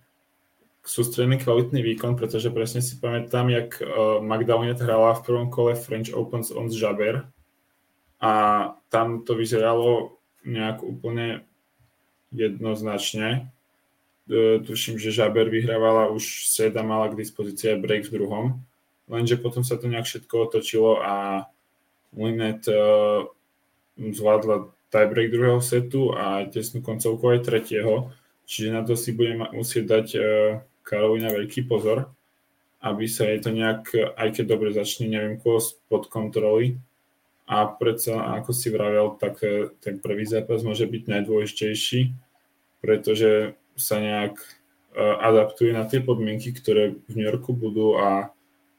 [0.85, 6.09] sústredný kvalitný výkon, pretože presne si pamätám, jak uh, Magdalena hrala v prvom kole French
[6.09, 7.29] Opens on Žaber
[8.17, 8.33] a
[8.89, 11.45] tam to vyzeralo nejak úplne
[12.33, 13.54] jednoznačne.
[14.25, 18.45] Uh, tuším, že Žaber vyhrávala už set a mala k dispozícii aj break v druhom,
[19.05, 21.45] lenže potom sa to nejak všetko otočilo a
[22.17, 23.29] Linet uh,
[24.01, 28.09] zvládla tiebreak druhého setu a tesnú koncovku aj tretieho,
[28.49, 30.23] čiže na to si bude musieť dať uh,
[30.81, 32.09] Karolina veľký pozor,
[32.85, 35.57] aby sa jej to nejak, aj keď dobre začne, neviem koho,
[35.89, 36.77] pod kontroly.
[37.49, 42.13] A predsa, ako si vravel, tak e, ten prvý zápas môže byť najdôležitejší,
[42.81, 44.47] pretože sa nejak e,
[44.99, 48.31] adaptuje na tie podmienky, ktoré v New Yorku budú a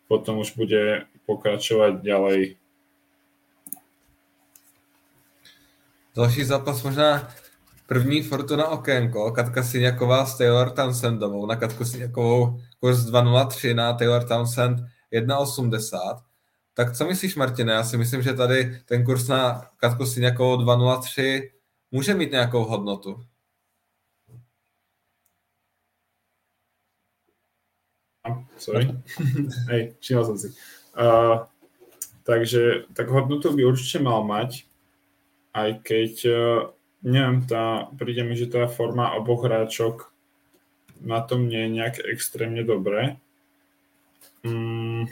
[0.08, 2.56] potom už bude pokračovať ďalej.
[6.16, 7.28] Další zápas možná
[7.86, 11.46] První Fortuna okénko, Katka Syňaková s Taylor Townsendovou.
[11.46, 14.78] Na Katku Syňakovou kurz 2.03, na Taylor Townsend
[15.12, 15.98] 1.80.
[16.74, 17.72] Tak co myslíš, Martine?
[17.72, 21.50] Já si myslím, že tady ten kurz na Katku Syňakovou 2.03
[21.90, 23.20] může mít nějakou hodnotu.
[28.56, 28.90] Sorry.
[29.70, 30.48] Hej, všimol som si.
[30.96, 31.44] Uh,
[32.24, 34.64] takže tak hodnotu by určite mal mať,
[35.52, 36.60] aj keď uh,
[37.06, 40.10] neviem, tá, príde mi, že tá forma oboch hráčok
[41.04, 43.20] na tom nie je nejak extrémne dobré.
[44.42, 45.06] Mm,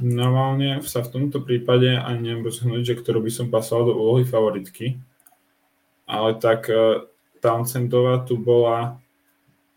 [0.00, 4.24] normálne sa v tomto prípade ani neviem rozhodnúť, že ktorú by som pasoval do úlohy
[4.24, 4.96] favoritky.
[6.08, 7.04] Ale tak uh,
[7.38, 8.98] Townsendová tu bola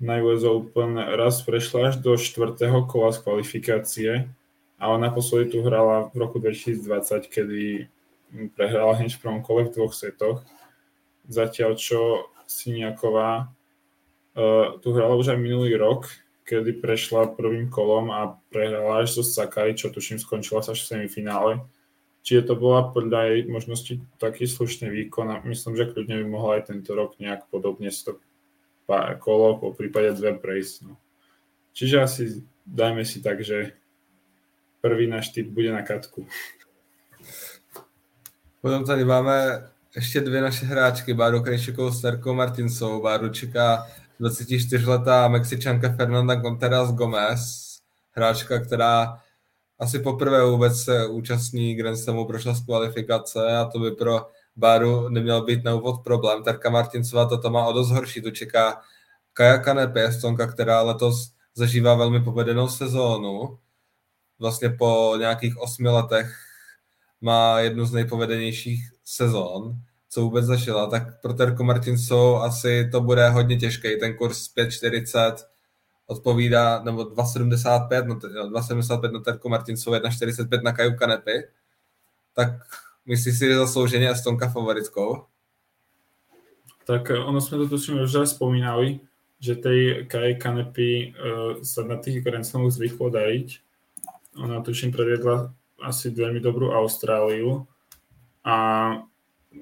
[0.04, 4.12] na US Open raz prešla až do štvrtého kola z kvalifikácie,
[4.76, 7.88] ale naposledy tu hrala v roku 2020, kedy
[8.60, 10.44] prehrala hneď v prvom kole v dvoch setoch.
[11.32, 16.12] Zatiaľ čo Siniaková uh, tu hrala už aj minulý rok,
[16.44, 21.00] kedy prešla prvým kolom a prehrala až zo Sakai, čo tuším skončila sa až v
[21.00, 21.64] semifinále.
[22.28, 26.52] Čiže to bola podľa jej možnosti taký slušný výkon a myslím, že kľudne by mohla
[26.60, 28.20] aj tento rok nejak podobne to
[29.20, 30.82] kolo, po prípade dve prejsť.
[30.82, 30.98] No.
[31.74, 32.24] Čiže asi
[32.66, 33.74] dajme si tak, že
[34.82, 36.28] prvý náš typ bude na katku.
[38.62, 43.02] Potom tady máme ještě dvě naše hráčky, Báru Krejšikovou s Terkou Martinsou.
[43.02, 43.88] Báru čeká
[44.22, 47.74] 24-letá Mexičanka Fernanda Contreras Gomez,
[48.12, 49.22] hráčka, která
[49.80, 55.10] asi poprvé vůbec se účastní Grand Slamu, prošla z kvalifikace a to by pro Báru
[55.10, 56.44] neměl být na úvod problém.
[56.44, 58.82] Terka Martinsová toto má o dost horší, to čeká
[59.34, 63.60] Kaja Kanepe, Estonka, která letos zažívá velmi povedenou sezónu.
[64.40, 66.36] Vlastně po nějakých osmi letech
[67.22, 69.76] má jednu z nejpovedenějších sezon,
[70.10, 74.00] co vůbec zažila, tak pro Terku Martinsou asi to bude hodně těžký.
[74.00, 75.36] Ten kurz 5,40
[76.08, 81.48] odpovídá, nebo 2,75, no, 2,75 na Terku Martinsou, 1,45 na Kaju Kanepy.
[82.34, 82.50] Tak
[83.06, 85.26] myslíš si, že zaslouženě Estonka favoritkou?
[86.86, 89.00] Tak eh, ono sme to tuším už spomínali,
[89.40, 93.60] že tej Kai Kanepy uh, sa na tých Grand Slamoch zvyklo dariť.
[94.40, 95.52] Ona tuším predviedla
[95.84, 97.68] asi veľmi dobrú Austráliu
[98.44, 98.56] a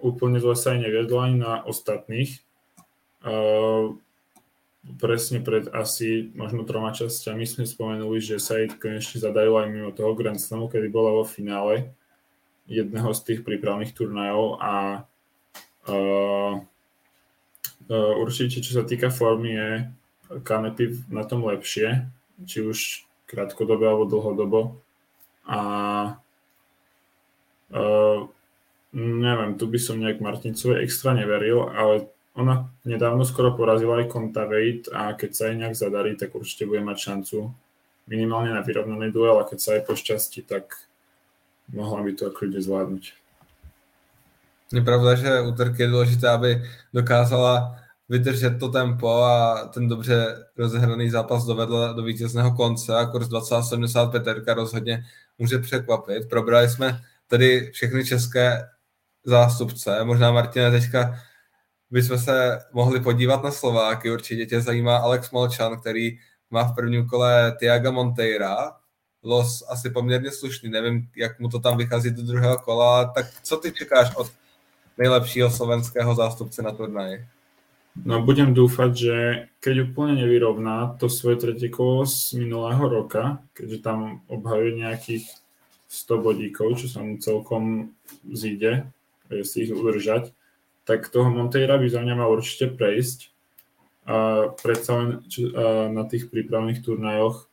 [0.05, 2.45] úplne zle sa aj neviedla ani na ostatných.
[3.25, 3.97] Uh,
[5.01, 9.89] presne pred asi možno troma časťami sme spomenuli, že sa jej konečne zadarilo aj mimo
[9.93, 11.89] toho Grand Slamu, kedy bola vo finále
[12.67, 15.05] jedného z tých prípravných turnajov a
[15.87, 16.53] uh,
[17.89, 19.69] uh, určite, čo sa týka formy, je
[20.43, 22.07] Kanepy na tom lepšie,
[22.47, 24.59] či už krátkodobo alebo dlhodobo.
[25.47, 25.59] A
[27.75, 28.19] uh,
[28.95, 34.87] neviem, tu by som nejak Martincovej extra neveril, ale ona nedávno skoro porazila aj Contaveit
[34.87, 37.51] a keď sa jej nejak zadarí, tak určite bude mať šancu
[38.07, 40.90] minimálne na vyrovnaný duel a keď sa aj pošťastí, tak
[41.73, 43.03] mohla by to kľudne zvládnuť.
[44.71, 46.63] Je pravda, že u Terky je důležité, aby
[46.93, 47.75] dokázala
[48.09, 54.23] vydržet to tempo a ten dobře rozehraný zápas dovedl do vítězného konce a kurz 2075
[54.23, 55.03] Terka rozhodně
[55.37, 56.29] může překvapit.
[56.29, 58.69] Probrali jsme tedy všechny české
[59.25, 60.03] zástupce.
[60.03, 61.19] Možná, Martina, teďka
[61.91, 64.11] bychom se mohli podívat na Slováky.
[64.11, 66.17] Určitě tě zajímá Alex Molčan, který
[66.49, 68.71] má v prvním kole Tiaga Monteira.
[69.23, 73.57] Los asi poměrně slušný, nevím, jak mu to tam vychází do druhého kola, tak co
[73.57, 74.31] ty čekáš od
[74.97, 77.25] nejlepšího slovenského zástupce na turnaji?
[77.91, 79.15] No budem dúfať, že
[79.59, 85.27] keď úplne nevyrovná to svoje tretie kolo z minulého roka, keďže tam obhajuje nejakých
[85.91, 87.91] 100 bodíkov, čo sa mu celkom
[88.31, 88.87] zíde,
[89.43, 90.31] si ich udržať,
[90.87, 93.27] tak toho Monteira by za mňa mal určite prejsť.
[94.07, 95.09] uh, predsa len
[95.91, 97.50] na tých prípravných turnajoch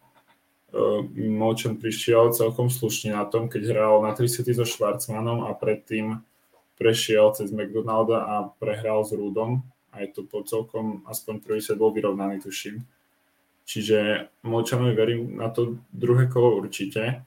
[0.79, 6.23] uh, Molčan prišiel celkom slušne na tom, keď hral na 30 so Schwarzmanom a predtým
[6.79, 9.67] prešiel cez McDonalda a prehral s Rudom.
[9.91, 12.87] A je to po celkom, aspoň prvý set bol vyrovnaný, tuším.
[13.67, 17.27] Čiže Molčanovi verím na to druhé kolo určite.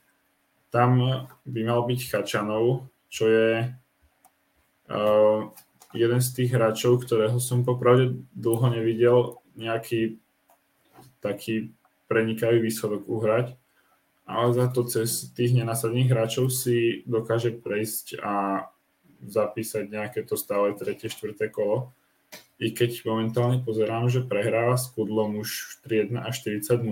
[0.71, 0.97] Tam
[1.43, 3.67] by mal byť Chačanov, čo je
[4.87, 5.39] uh,
[5.91, 9.17] jeden z tých hráčov, ktorého som popravde dlho nevidel
[9.59, 10.15] nejaký
[11.19, 11.75] taký
[12.11, 13.55] prenikavý výsledok uhrať,
[14.27, 18.67] ale za to cez tých nenasadných hráčov si dokáže prejsť a
[19.23, 21.95] zapísať nejaké to stále tretie, štvrté kolo.
[22.59, 26.83] I keď momentálne pozerám, že prehráva s Kudlom už 3-1 a 40-0,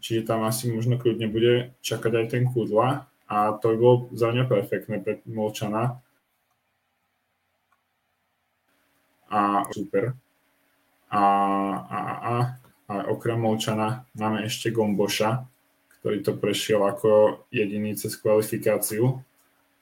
[0.00, 4.30] čiže tam asi možno kľudne bude čakať aj ten Kudla a to by bolo za
[4.30, 5.98] mňa perfektné pre Molčana.
[9.26, 10.14] A super.
[11.10, 11.22] A,
[11.90, 12.32] a, a,
[12.88, 15.42] a okrem Molčana máme ešte Gomboša,
[15.98, 19.22] ktorý to prešiel ako jediný cez kvalifikáciu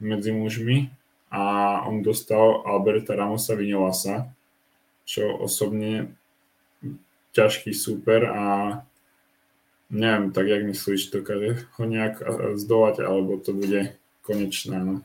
[0.01, 0.89] medzi mužmi
[1.31, 4.33] a on dostal Alberta Ramosa Vinolasa,
[5.05, 6.17] čo osobne
[7.37, 8.45] ťažký super a
[9.91, 12.23] neviem, tak jak myslíš, dokáže ho nejak
[12.57, 13.93] zdolať, alebo to bude
[14.23, 15.03] konečné, no.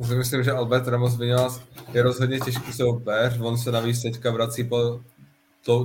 [0.00, 1.62] Já si myslím, že Albert Ramos Vinales
[1.92, 3.38] je rozhodně těžký soupeř.
[3.40, 5.04] On se navíc teďka vrací po to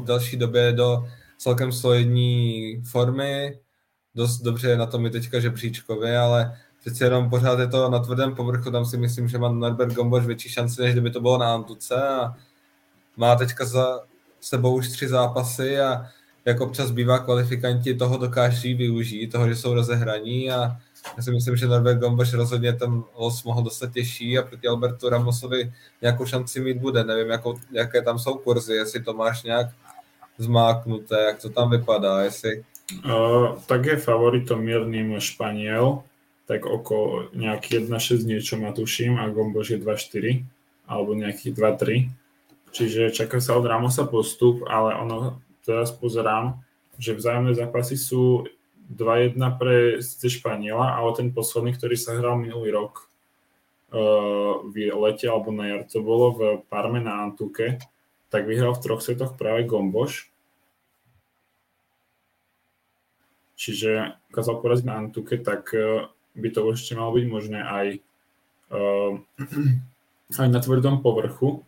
[0.04, 1.08] další době do
[1.38, 3.60] celkem solidní formy.
[4.16, 8.00] Dost dobře je na tom i teďka žebříčkově, ale přeci jenom pořád je to na
[8.00, 8.72] tvrdém povrchu.
[8.72, 11.96] Tam si myslím, že má Norbert Gomboš větší šance, než kdyby to bylo na Antuce.
[11.96, 12.36] A
[13.18, 14.00] má teďka za
[14.42, 16.06] sebou už tři zápasy a
[16.46, 20.78] jak občas bývá kvalifikanti toho dokáží využít, toho, že jsou rozehraní a
[21.18, 25.10] já si myslím, že Norbert Gomboš rozhodně ten los mohl dostat těžší a proti Albertu
[25.10, 27.04] Ramosovi nějakou šanci mít bude.
[27.04, 29.68] Nevím, jakou, jaké tam jsou kurzy, jestli to máš nějak
[30.38, 32.64] zmáknuté, jak to tam vypadá, jestli...
[33.06, 36.04] Uh, tak je favoritom mírným Španiel,
[36.46, 40.46] tak okolo nějak 1-6 niečo ma tuším a Gomboš je 2-4
[40.88, 42.10] alebo nejakých 2-3.
[42.72, 46.62] Čiže čaká sa od Ramosa postup, ale ono teraz pozerám,
[47.00, 48.46] že vzájomné zápasy sú
[48.92, 53.10] 2-1 pre síce Španiela, ale ten posledný, ktorý sa hral minulý rok
[53.90, 57.82] uh, v lete alebo na jar, to bolo v Parme na Antuke,
[58.30, 60.30] tak vyhral v troch setoch práve Gomboš.
[63.56, 67.88] Čiže ukázal poraziť na Antuke, tak uh, by to ešte malo byť možné aj,
[68.76, 69.18] uh,
[70.42, 71.66] aj na tvrdom povrchu.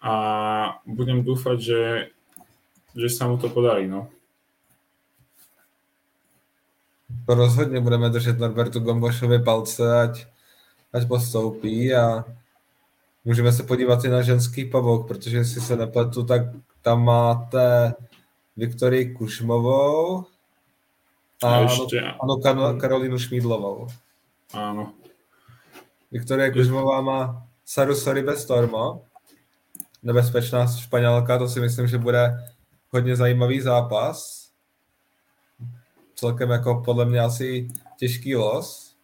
[0.00, 0.14] A
[0.88, 1.82] budem dúfať, že,
[2.96, 3.84] že sa mu to podarí.
[3.84, 4.08] No.
[7.26, 10.26] To rozhodně budeme držet Norbertu Gombošovi palce, ať,
[10.92, 12.24] ať postoupí a
[13.24, 16.42] můžeme se podívat i na ženský pavouk, protože jestli se nepletu, tak
[16.82, 17.94] tam máte
[18.56, 20.24] Viktorii Kušmovou
[21.44, 23.86] a, A ano, ještě- ano Kar- Karolínu Šmídlovou.
[24.54, 24.92] Áno.
[26.10, 29.02] Viktoria Kužmová má Saru Soribe Stormo,
[30.02, 32.50] nebezpečná Španělka, to si myslím, že bude
[32.90, 34.39] hodně zajímavý zápas.
[36.20, 37.68] Celkem jako podle mě asi
[37.98, 38.94] těžký los.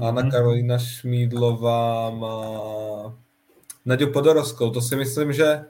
[0.00, 0.30] A Anna Mhm.
[0.30, 2.40] Karolína Šmídlová má
[3.84, 4.70] Naďu Podorovskou.
[4.70, 5.64] To si myslím, že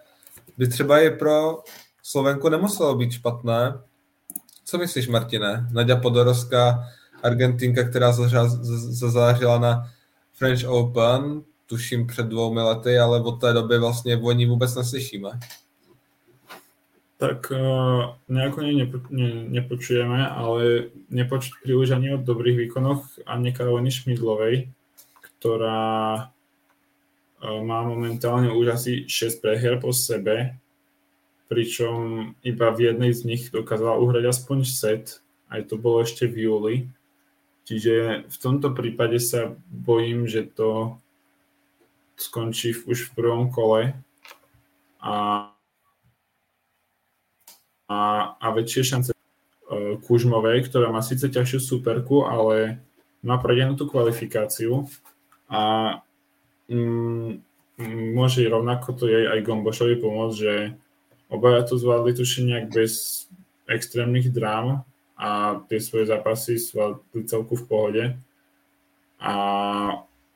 [0.58, 1.62] by třeba i pro
[2.02, 3.80] Slovenku nemuselo být špatné.
[4.64, 5.68] Co myslíš, Martine?
[5.72, 6.84] Naďa Podorovská,
[7.22, 8.12] Argentinka, která
[8.90, 9.90] zazářila na
[10.32, 15.30] French Open, tuším před dvoumi lety, ale od té doby vlastně o ní vůbec neslyšíme.
[17.20, 23.52] Tak uh, nejako ne, nepo, ne, nepočujeme, ale nepočuť príliš ani o dobrých výkonoch Anne
[23.52, 24.72] Karoliny Šmidlovej,
[25.20, 25.82] ktorá
[26.16, 30.56] uh, má momentálne už asi 6 prehier po sebe,
[31.52, 35.20] pričom iba v jednej z nich dokázala uhrať aspoň set,
[35.52, 36.76] aj to bolo ešte v júli.
[37.68, 40.96] Čiže v tomto prípade sa bojím, že to
[42.16, 43.92] skončí už v prvom kole
[45.04, 45.14] a
[47.90, 47.98] a,
[48.38, 52.78] a väčšie šance uh, Kužmovej, ktorá má síce ťažšiu superku, ale
[53.26, 54.86] má predenú tú kvalifikáciu
[55.50, 55.98] a
[56.70, 57.42] mm,
[57.76, 60.54] mm, môže rovnako to jej aj Gombošovi pomôcť, že
[61.28, 63.26] obaja to zvládli tuším nejak bez
[63.66, 64.86] extrémnych drám
[65.18, 68.04] a tie svoje zápasy zvládli celku v pohode.
[69.20, 69.34] A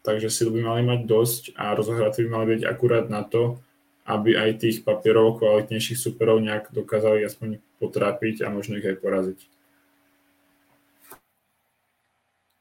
[0.05, 3.57] takže síl by mali mať dosť a rozohratí by mali byť akurát na to,
[4.05, 9.41] aby aj tých papierov kvalitnejších superov nejak dokázali aspoň potrápiť a možno ich aj poraziť.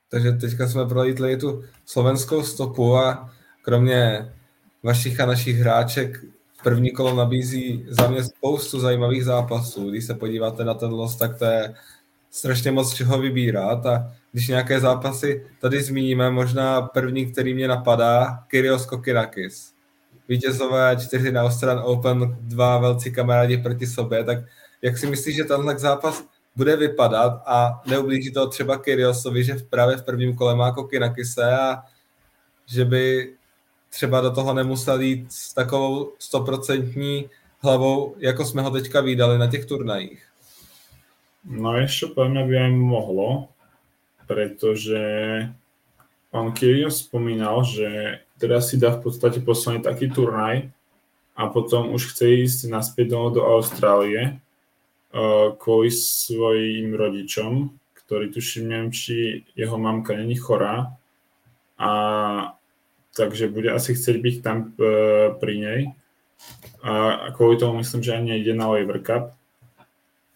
[0.09, 4.31] Takže teďka jsme prolítli tu slovenskou stopu a kromě
[4.83, 6.21] vašich a našich hráček
[6.63, 9.89] první kolo nabízí za mě spoustu zajímavých zápasů.
[9.89, 11.75] Když se podíváte na ten los, tak to je
[12.31, 18.43] strašně moc čeho vybírat a když nějaké zápasy tady zmíníme, možná první, který mě napadá,
[18.47, 19.73] Kyrios Kokirakis.
[20.28, 24.38] Vítězové čtyři na Australian Open, dva velcí kamarádi proti sobě, tak
[24.82, 26.24] jak si myslíš, že tenhle zápas
[26.55, 31.84] bude vypadat a neublíží to třeba Kyriosovi, že právě v prvním kole má Kokinakise a
[32.65, 33.34] že by
[33.89, 39.47] třeba do toho nemusel jít s takovou stoprocentní hlavou, jako jsme ho teďka vydali na
[39.47, 40.24] těch turnajích.
[41.43, 41.76] No
[42.15, 43.51] podľa mňa by aj mohlo,
[44.32, 45.03] pretože
[46.34, 50.73] pán Kyrgios spomínal, že teraz si dá v podstate poslaný taký turnaj
[51.38, 54.41] a potom už chce ísť naspäť do, do Austrálie
[55.13, 57.69] uh, kvôli svojim rodičom,
[58.01, 60.97] ktorý tuším, neviem, či jeho mamka není chorá.
[61.77, 61.91] A
[63.13, 65.81] takže bude asi chcieť byť tam uh, pri nej.
[66.81, 69.38] A kvôli tomu myslím, že ani ide na Lever Cup.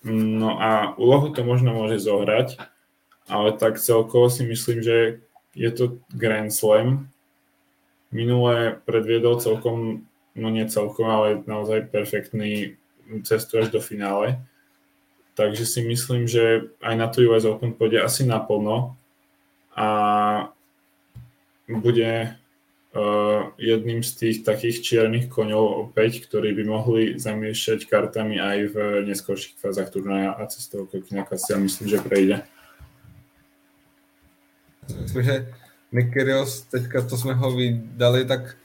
[0.08, 2.62] No a úlohu to možno môže zohrať,
[3.28, 5.20] ale tak celkovo si myslím, že
[5.58, 7.10] je to Grand Slam.
[8.14, 10.06] Minulé predviedol celkom,
[10.38, 12.78] no nie celkom, ale naozaj perfektný
[13.26, 14.38] cestu až do finále.
[15.34, 18.98] Takže si myslím, že aj na to US Open pôjde asi naplno
[19.78, 19.90] a
[21.70, 28.58] bude uh, jedným z tých takých čiernych koňov opäť, ktorí by mohli zamiešať kartami aj
[28.72, 31.28] v neskôrších fázach turnaja a cez toho Kokina
[31.62, 32.42] myslím, že prejde.
[35.02, 35.54] Myslím, že
[35.92, 38.58] Nikirios, teďka to jsme ho vydali, tak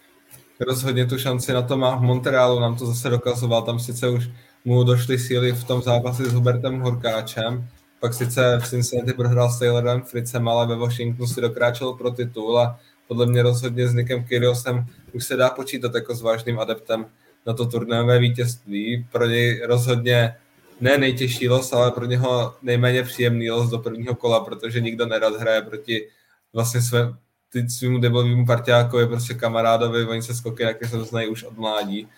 [0.60, 4.30] rozhodně tu šanci na to má v Montrealu, nám to zase dokazoval, tam sice už
[4.64, 7.68] mu došly síly v tom zápase s Hubertem Horkáčem,
[8.00, 12.58] pak sice v Cincinnati prohrál s Taylorem Fritzem, ale ve Washingtonu si dokráčel pro titul
[12.58, 17.06] a podle mě rozhodně s Nikem Kyriosem už se dá počítat jako s vážným adeptem
[17.46, 19.06] na to turnajové vítězství.
[19.12, 20.34] Pro něj rozhodně
[20.80, 25.36] ne nejtěžší los, ale pro něho nejméně příjemný los do prvního kola, protože nikdo nerad
[25.36, 26.08] hraje proti
[26.52, 27.14] vlastně své,
[27.52, 32.08] ty svým debilovému partiákovi, prostě kamarádovi, oni se skoky jak se znají už od mládí.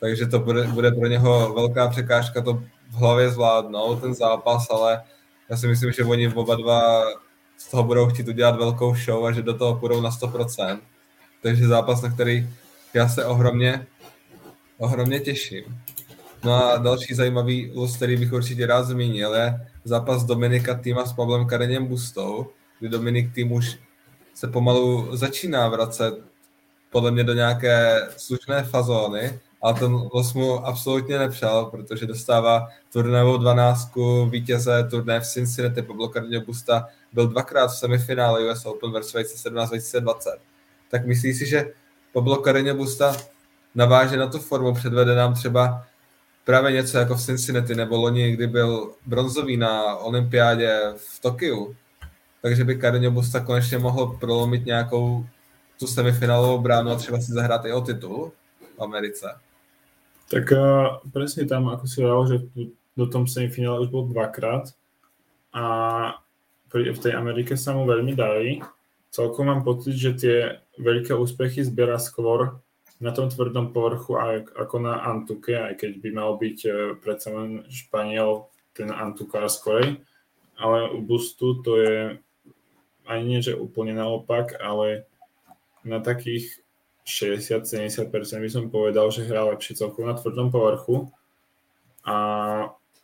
[0.00, 2.54] Takže to bude, bude pro něho velká překážka to
[2.90, 5.02] v hlavě zvládnout, ten zápas, ale
[5.48, 7.04] já si myslím, že oni oba dva
[7.56, 10.80] z toho budou chtít udělat velkou show a že do toho půjdou na 100%.
[11.42, 12.48] Takže zápas, na který
[12.94, 13.86] já se ohromně,
[14.78, 15.64] ohromně těším.
[16.44, 21.12] No a další zajímavý lus, který bych určitě rád zmínil, je zápas Dominika týma s
[21.12, 22.46] Pavlem Kareněm Bustou,
[22.80, 23.78] kdy Dominik tým už
[24.34, 26.14] se pomalu začíná vracet
[26.90, 33.36] podle mě do nějaké slušné fazóny ale ten los mu absolutně nepřál, protože dostává turnajovou
[33.36, 39.14] dvanáctku vítěze turné v Cincinnati Pablo Carreño Busta byl dvakrát v semifinále US Open versus
[39.14, 40.14] 2017-2020.
[40.90, 41.72] Tak myslí si, že
[42.12, 43.16] Pablo Carreño Busta
[43.74, 45.86] naváže na tu formu, předvede nám třeba
[46.44, 51.76] právě něco jako v Cincinnati nebo loni, kdy byl bronzový na olympiádě v Tokiu.
[52.42, 55.26] Takže by Carreño Busta konečně mohl prolomit nějakou
[55.78, 58.32] tu semifinálovou bránu a třeba si zahrát i o titul
[58.78, 59.26] v Americe.
[60.32, 62.38] Tak uh, presne tam, ako si hovoril, že
[62.96, 64.72] do tom semifinále už bol dvakrát
[65.52, 65.64] a
[66.72, 68.64] v tej Amerike sa mu veľmi darí.
[69.12, 70.36] Celkom mám pocit, že tie
[70.80, 72.56] veľké úspechy zbiera skôr
[73.02, 74.14] na tom tvrdom povrchu
[74.54, 79.98] ako na Antuke, aj keď by mal byť uh, predsa len Španiel ten Antukár skorej.
[80.54, 81.96] Ale u Bustu to je
[83.02, 85.10] ani nie, že úplne naopak, ale
[85.82, 86.62] na takých
[87.02, 88.06] 60-70%
[88.38, 91.10] by som povedal, že hral lepšie celkovo na tvrdom povrchu.
[92.06, 92.16] A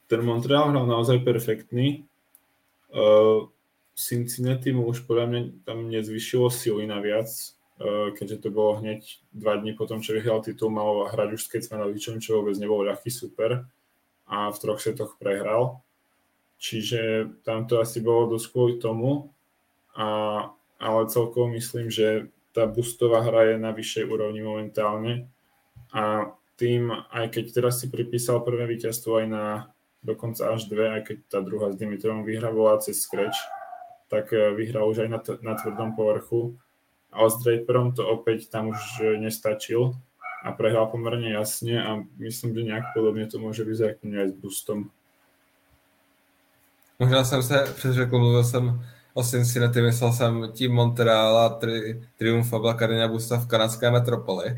[0.06, 2.06] ten Montreal hral naozaj perfektný.
[2.94, 3.50] Uh,
[3.98, 7.26] Cincinnati mu už podľa mňa tam nezvyšilo sily naviac,
[8.14, 12.18] keďže to bolo hneď dva dní potom, čo vyhral titul, mal hrať už s Kecmanovičom,
[12.18, 13.70] čo vôbec nebol ľahký super
[14.26, 15.80] a v troch setoch prehral.
[16.58, 19.30] Čiže tam to asi bolo dosť kvôli tomu,
[19.94, 20.50] a,
[20.82, 25.30] ale celkovo myslím, že tá boostová hra je na vyššej úrovni momentálne
[25.94, 29.44] a tým, aj keď teraz si pripísal prvé víťazstvo aj na
[30.02, 33.38] dokonca až dve, aj keď tá druhá s Dimitrovom vyhra volá cez scratch,
[34.10, 36.58] tak eh, vyhral už aj na, na tvrdom povrchu.
[37.18, 39.98] Ale s Draperom to opäť tam už eh, nestačil
[40.46, 44.90] a prehral pomerne jasne a myslím, že nejak podobne to môže vyzerať aj s boostom.
[46.98, 52.52] Možná jsem se přeřekl, mluvil jsem o Cincinnati, myslel jsem tím Montreal a tri, Triumf
[52.52, 54.56] Abla Carina Busta v kanadské metropoli.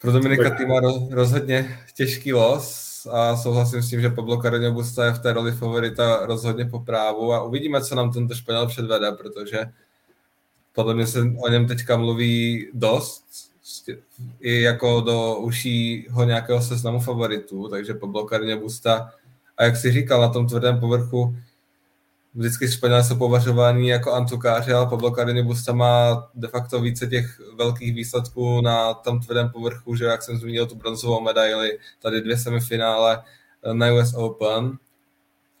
[0.00, 5.12] Pro Dominika Týma rozhodně těžký los a souhlasím s tím, že Pablo Carreño Busta je
[5.12, 9.58] v té roli favorita rozhodně po právu a uvidíme, co nám tento Španěl předvede, protože
[10.72, 13.24] podle mě se o něm teďka mluví dost,
[14.40, 19.12] i jako do užšího nějakého seznamu favoritů, takže po blokarně Busta.
[19.56, 21.36] A jak si říkal, na tom tvrdém povrchu
[22.34, 27.40] vždycky Španělé jsou považováni jako antukáři, ale Pablo Carreño Busta má de facto více těch
[27.56, 32.38] velkých výsledků na tom tvrdém povrchu, že jak jsem zmínil tu bronzovou medaili, tady dvě
[32.38, 33.22] semifinále
[33.72, 34.78] na US Open,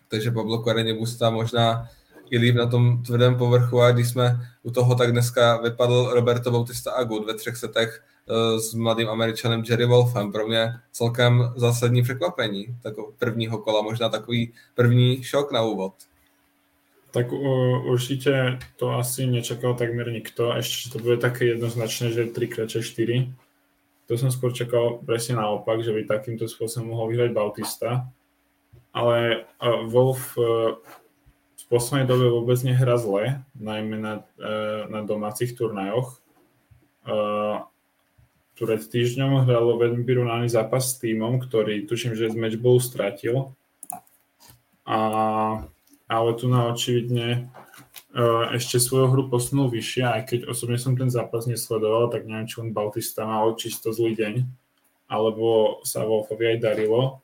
[0.08, 1.88] takže Pablo Carreño Busta možná
[2.30, 6.50] i líp na tom tvrdém povrchu a když jsme u toho, tak dneska vypadl Roberto
[6.50, 10.32] Bautista Agut ve třech setech eh, s mladým američanem Jerry Wolfem.
[10.32, 15.92] Pro mě celkem zásadní překvapení takový prvního kola, možná takový první šok na úvod.
[17.10, 23.34] Tak uh, určitě to asi nečakal takmer nikto, ešte to bude také jednoznačné, že 3x4.
[24.06, 28.06] To som skôr čakal presne naopak, že by takýmto spôsobom mohol vyhrať Bautista.
[28.94, 30.78] Ale uh, Wolf uh,
[31.70, 36.18] poslednej dobe vôbec nehrá zle, najmä na, uh, na domácich turnajoch.
[37.06, 37.64] Uh,
[38.58, 43.56] pred týždňom hralo veľmi vyrovnaný zápas s týmom, ktorý tuším, že z matchballu stratil.
[44.84, 44.98] A
[46.10, 47.46] ale tu na očividne
[48.18, 52.50] uh, ešte svoju hru posunul vyššie, aj keď osobne som ten zápas nesledoval, tak neviem,
[52.50, 54.34] či on Bautista mal čisto zlý deň,
[55.06, 57.22] alebo sa Wolfovi aj darilo.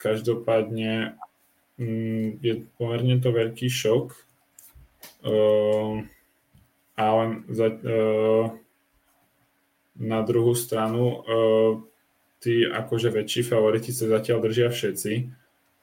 [0.00, 1.20] Každopádne
[2.40, 4.14] je pomerne to veľký šok,
[5.26, 6.02] uh,
[6.94, 8.46] ale za, uh,
[9.98, 11.72] na druhú stranu uh,
[12.38, 15.12] tí akože väčší favoriti sa zatiaľ držia všetci.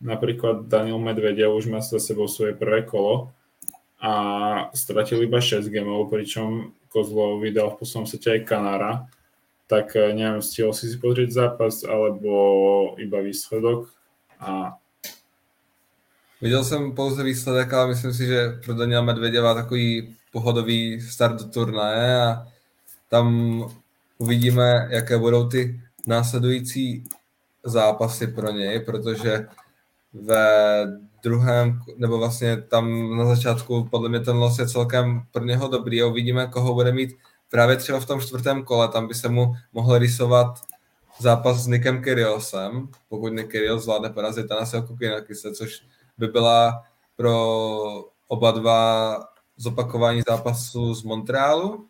[0.01, 3.33] Napríklad Daniel Medvedev už má za sebou svoje prvé kolo
[4.01, 4.13] a
[4.73, 9.05] stratil iba 6 gemov, pričom Kozlov vydal v poslednom sete aj Kanára.
[9.69, 12.33] Tak eh, neviem, stihol si si pozrieť zápas alebo
[12.97, 13.93] iba výsledok?
[14.41, 14.80] A
[16.41, 21.49] Viděl jsem pouze výsledek, ale myslím si, že pro Daniela Medvedeva takový pohodový start do
[21.49, 22.47] turnaje a
[23.09, 23.57] tam
[24.17, 27.03] uvidíme, jaké budou ty následující
[27.63, 29.47] zápasy pro něj, protože
[30.13, 30.85] ve
[31.23, 36.01] druhém, nebo vlastně tam na začátku podle mě ten los je celkem pro něho dobrý
[36.01, 37.17] a uvidíme, koho bude mít
[37.49, 40.61] právě třeba v tom čtvrtém kole, tam by se mu mohl rysovat
[41.19, 45.81] zápas s Nikem Kyriosem, pokud Nick Kyrios zvládne porazit Tanasio Kokinakise, což
[46.21, 46.85] by byla
[47.17, 47.35] pro
[48.27, 48.81] oba dva
[49.57, 51.87] zopakování zápasu z Montrealu.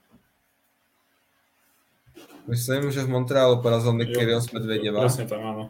[2.47, 5.03] Myslím, že v Montrealu porazil Nick Kyrgios Medvedeva.
[5.03, 5.63] Presne tam, áno.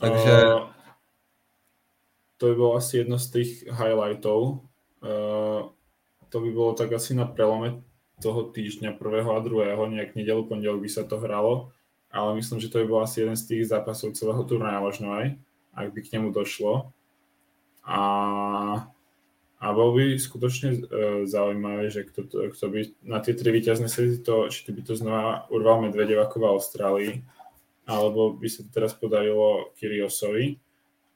[0.00, 0.70] Takže uh,
[2.36, 4.64] to by bolo asi jedno z tých highlightov.
[5.00, 5.72] Uh,
[6.28, 7.84] to by bolo tak asi na prelome
[8.20, 11.72] toho týždňa prvého a druhého, nejak nedelu, pondelok by sa to hralo,
[12.12, 15.40] ale myslím, že to by bol asi jeden z tých zápasov celého turnaja možno aj,
[15.72, 16.92] ak by k nemu došlo.
[17.86, 18.00] A,
[19.60, 20.80] a bol by skutočne uh,
[21.24, 24.94] zaujímavé, že kto, to, kto by na tie tri víťazné sety to, či by to
[24.96, 27.12] znova urval Medvedev ako v Austrálii,
[27.88, 30.60] alebo by sa to teraz podarilo Kyriosovi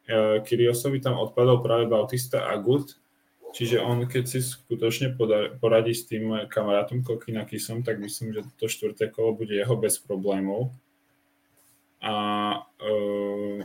[0.04, 3.00] E, Kyriosovi tam odpadol práve Bautista Agut,
[3.56, 5.16] čiže on keď si skutočne
[5.56, 10.76] poradí s tým kamarátom Kokinakisom, tak myslím, že to štvrté kolo bude jeho bez problémov.
[12.04, 12.14] A
[12.60, 13.64] uh,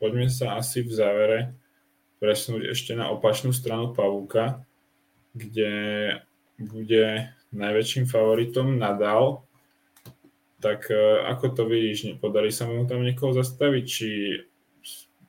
[0.00, 1.40] poďme sa asi v závere
[2.18, 4.64] presunúť ešte na opačnú stranu pavúka,
[5.36, 5.72] kde
[6.56, 9.44] bude najväčším favoritom Nadal.
[10.60, 12.16] Tak uh, ako to vidíš?
[12.16, 13.84] Podarí sa mu tam niekoho zastaviť?
[13.84, 14.08] Či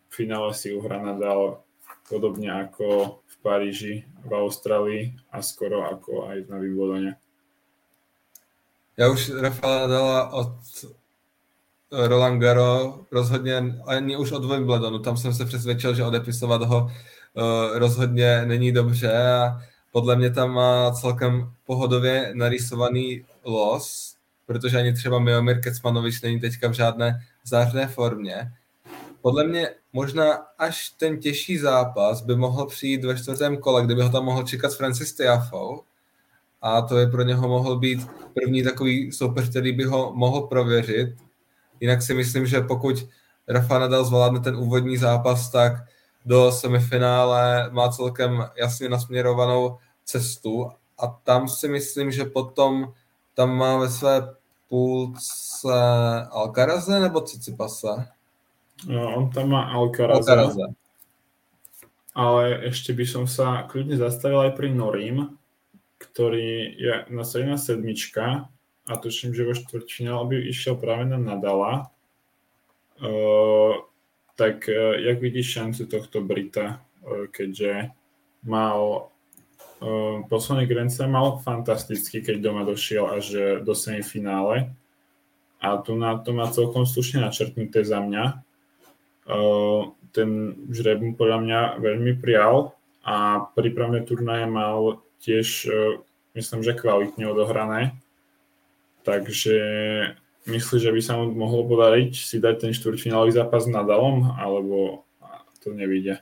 [0.07, 1.61] finále si uhra Nadal
[2.07, 7.13] podobne ako v Paríži, v Austrálii a skoro ako aj na Wimbledone.
[8.97, 10.57] Já už Rafaela Nadala od
[11.91, 17.77] Roland Garo rozhodně, ani už od Wimbledonu, tam jsem se přesvědčil, že odepisovat ho uh,
[17.77, 19.61] rozhodně není dobře a
[19.91, 24.15] podle mě tam má celkem pohodově narýsovaný los,
[24.45, 28.51] protože ani třeba Miomir Kecmanovič není teďka v žádné zářné formě
[29.21, 34.09] podle mě možná až ten těžší zápas by mohl přijít ve čtvrtém kole, kdyby ho
[34.09, 35.81] tam mohl čekat Francis Tiafou.
[36.61, 41.15] A to je pro něho mohl být první takový soupeř, který by ho mohl prověřit.
[41.79, 43.07] Jinak si myslím, že pokud
[43.47, 45.73] Rafa Nadal zvládne ten úvodní zápas, tak
[46.25, 52.93] do semifinále má celkem jasně nasměrovanou cestu a tam si myslím, že potom
[53.33, 54.35] tam má ve své
[54.69, 55.73] půlce
[56.31, 58.07] Alcaraze nebo Cicipasa?
[58.87, 60.19] No, on tam má Alcaraza.
[60.19, 60.67] Alcaraza.
[62.17, 65.37] Ale ešte by som sa kľudne zastavil aj pri Norim,
[66.01, 68.49] ktorý je nasadená sedmička
[68.87, 71.91] a tuším, že vo štvrťfinále by išiel práve na Nadala.
[72.97, 73.83] Uh,
[74.39, 77.91] tak uh, jak vidíš šancu tohto Brita, uh, keďže
[78.47, 79.11] mal
[79.83, 83.25] uh, posledný Grand Slam mal fantasticky, keď doma došiel až
[83.61, 84.71] do semifinále.
[85.61, 88.25] A tu na to má celkom slušne načrtnuté za mňa.
[89.27, 92.71] Uh, ten žreb mu podľa mňa veľmi prijal
[93.03, 96.01] a prípravné turnaje mal tiež, uh,
[96.39, 97.99] myslím, že kvalitne odohrané.
[99.07, 99.55] Takže
[100.51, 105.07] myslíš, že by sa mu mohlo podariť si dať ten štvrťfinálový zápas na Dalom, alebo
[105.63, 106.19] to nevíde?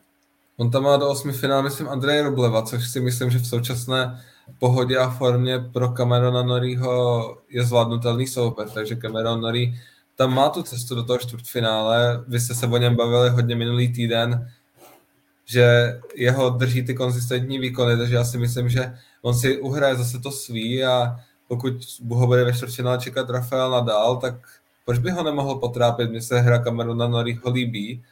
[0.57, 4.21] On tam má do osmi finále, myslím, Andrej Robleva, což si myslím, že v současné
[4.59, 9.73] pohodě a formě pro Camerona Norieho je zvládnutelný soupeř, takže Cameron Norrie
[10.15, 12.23] tam má tu cestu do toho čtvrtfinále.
[12.27, 14.51] Vy jste se o něm bavili hodně minulý týden,
[15.45, 20.19] že jeho drží ty konzistentní výkony, takže já si myslím, že on si uhraje zase
[20.19, 21.15] to svý a
[21.47, 21.73] pokud
[22.09, 24.33] ho bude ve čtvrtfinále čekat Rafael Nadal, tak
[24.85, 26.09] proč by ho nemohl potrápit?
[26.09, 28.03] Mně se hra Camerona Norieho líbí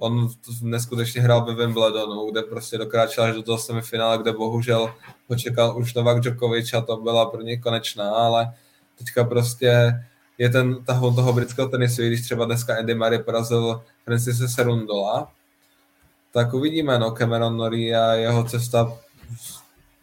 [0.00, 0.28] on
[0.62, 4.94] neskutečně hrál ve Wimbledonu, kde prostě dokráčel až do toho semifinále, kde bohužel
[5.28, 8.54] ho čekal už Novak Djokovic a to byla pro něj konečná, ale
[8.98, 9.92] teďka prostě
[10.38, 15.32] je ten tahon toho britského tenisu, když třeba dneska Andy Murray porazil Francise Serundola,
[16.32, 18.92] tak uvidíme, no, Cameron Norrie a jeho cesta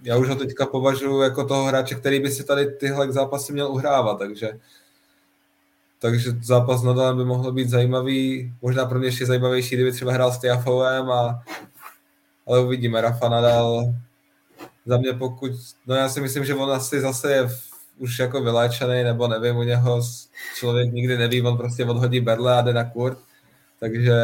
[0.04, 3.72] já už ho teďka považuji jako toho hráče, který by si tady tyhle zápasy měl
[3.72, 4.52] uhrávat, takže
[6.00, 10.32] takže zápas nadal by mohl být zajímavý, možná pro mě ještě zajímavější, kdyby třeba hrál
[10.32, 11.44] s Tiafovem, a,
[12.48, 13.94] ale uvidíme, Rafa Nadal
[14.86, 15.52] za mě pokud,
[15.88, 17.62] no já si myslím, že on asi zase je v,
[17.98, 20.02] už jako vyléčený, nebo nevím, u něho
[20.56, 23.18] člověk nikdy neví, on prostě odhodí berle a jde na kurt,
[23.80, 24.16] takže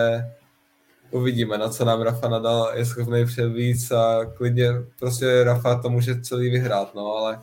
[1.13, 6.21] uvidíme, na co nám Rafa Nadal je schopný převíc a klidně prostě Rafa to může
[6.21, 7.41] celý vyhrát, no ale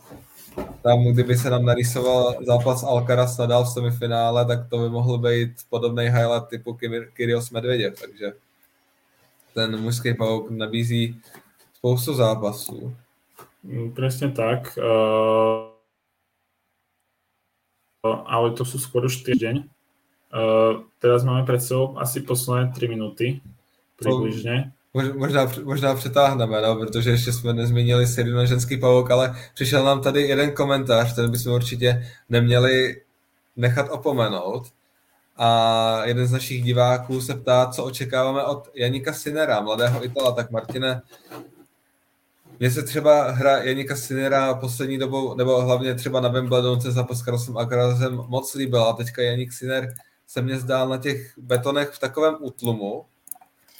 [0.82, 5.50] tam, kdyby se nám narýsoval zápas Alcaraz nadal v semifinále, tak to by mohl být
[5.68, 6.78] podobný highlight typu
[7.12, 8.32] Kyrios Medvedev, takže
[9.54, 11.20] ten mužský pavouk nabízí
[11.74, 12.94] spoustu zápasů.
[13.62, 14.78] Mm, Presne tak.
[14.78, 15.68] Uh,
[18.24, 19.68] ale to sú skôr už týždeň.
[20.32, 23.40] Uh, teraz máme pred sebou asi posledné 3 minúty
[24.02, 24.72] približne.
[25.14, 30.22] Možná, možná přetáhneme, no, protože ještě jsme nezmínili na ženský pavouk, ale přišel nám tady
[30.22, 33.02] jeden komentář, ten bychom určitě neměli
[33.56, 34.72] nechat opomenout.
[35.36, 40.32] A jeden z našich diváků se ptá, co očekáváme od Janika Sinera, mladého Itala.
[40.32, 41.02] Tak Martine,
[42.60, 47.04] mně se třeba hra Janika Sinera poslední dobou, nebo hlavně třeba na Wimbledonu se za
[47.04, 49.94] Carlosem Alcarazem moc líbil a teďka Janik Sinner
[50.26, 53.04] se mně zdál na těch betonech v takovém útlumu,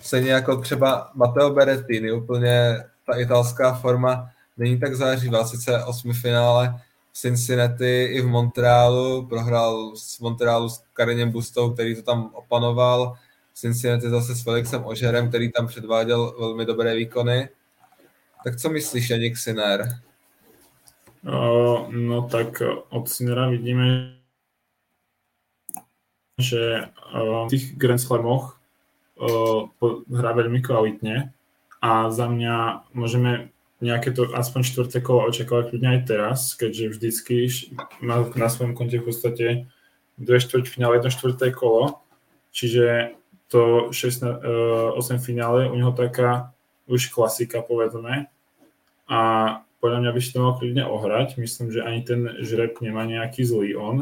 [0.01, 6.81] Stejně jako třeba Matteo Berettini, úplně ta italská forma není tak zářivá, sice osmi finále
[7.13, 13.17] v Cincinnati i v Montrealu, prohrál s Montrealu s Karinem Bustou, který to tam opanoval,
[13.53, 17.49] v Cincinnati zase s Felixem Ožerem, který tam předváděl velmi dobré výkony.
[18.45, 20.01] Tak co myslíš, Janik Sinner?
[21.89, 24.17] No tak od Sinera vidíme,
[26.39, 26.81] že
[27.47, 28.60] v tých Grand Slamoch
[30.09, 31.31] hrá veľmi kvalitne
[31.85, 37.49] a za mňa môžeme nejaké to aspoň čtvrté kolo očakávať ľudne aj teraz, keďže vždycky
[38.05, 39.47] má na svojom konte v podstate
[40.21, 42.05] dve štvrťfinále, jedno štvrté kolo,
[42.53, 43.16] čiže
[43.49, 44.23] to 6,
[44.95, 46.55] 8 finále u neho taká
[46.87, 48.31] už klasika povedzme.
[49.11, 49.21] A
[49.83, 51.35] podľa mňa by si to mal kľudne ohrať.
[51.41, 53.97] Myslím, že ani ten žreb nemá nejaký zlý on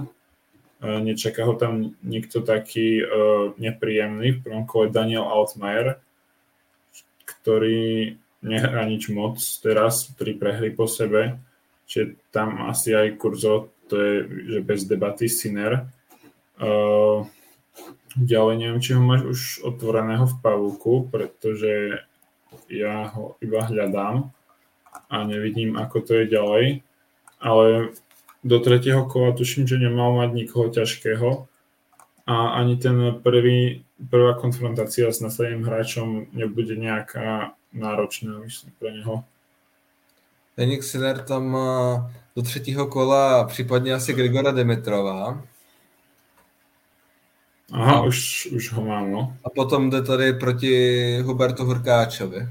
[0.82, 4.38] nečaká ho tam nikto taký uh, nepríjemný.
[4.38, 5.98] V prvom kole Daniel Altmaier,
[7.26, 8.14] ktorý
[8.46, 11.42] nehrá nič moc teraz, tri prehry po sebe,
[11.90, 14.14] čiže tam asi aj Kurzo, to je
[14.54, 15.90] že bez debaty Sinner.
[16.58, 17.26] Uh,
[18.14, 19.40] ďalej neviem, či ho máš už
[19.74, 22.02] otvoreného v pavúku, pretože
[22.70, 24.30] ja ho iba hľadám
[25.08, 26.64] a nevidím, ako to je ďalej.
[27.38, 27.94] Ale
[28.44, 31.48] do tretieho kola tuším, že nemal mať nikoho ťažkého
[32.26, 39.24] a ani ten prvý, prvá konfrontácia s nasledným hráčom nebude nejaká náročná, myslím, pre neho.
[40.56, 45.44] Janik Sinner tam má do třetího kola případně asi Grigora Dimitrova.
[47.72, 49.36] Aha, už, už ho mám, no.
[49.44, 52.48] A potom jde tady proti Hubertu Hurkáčovi.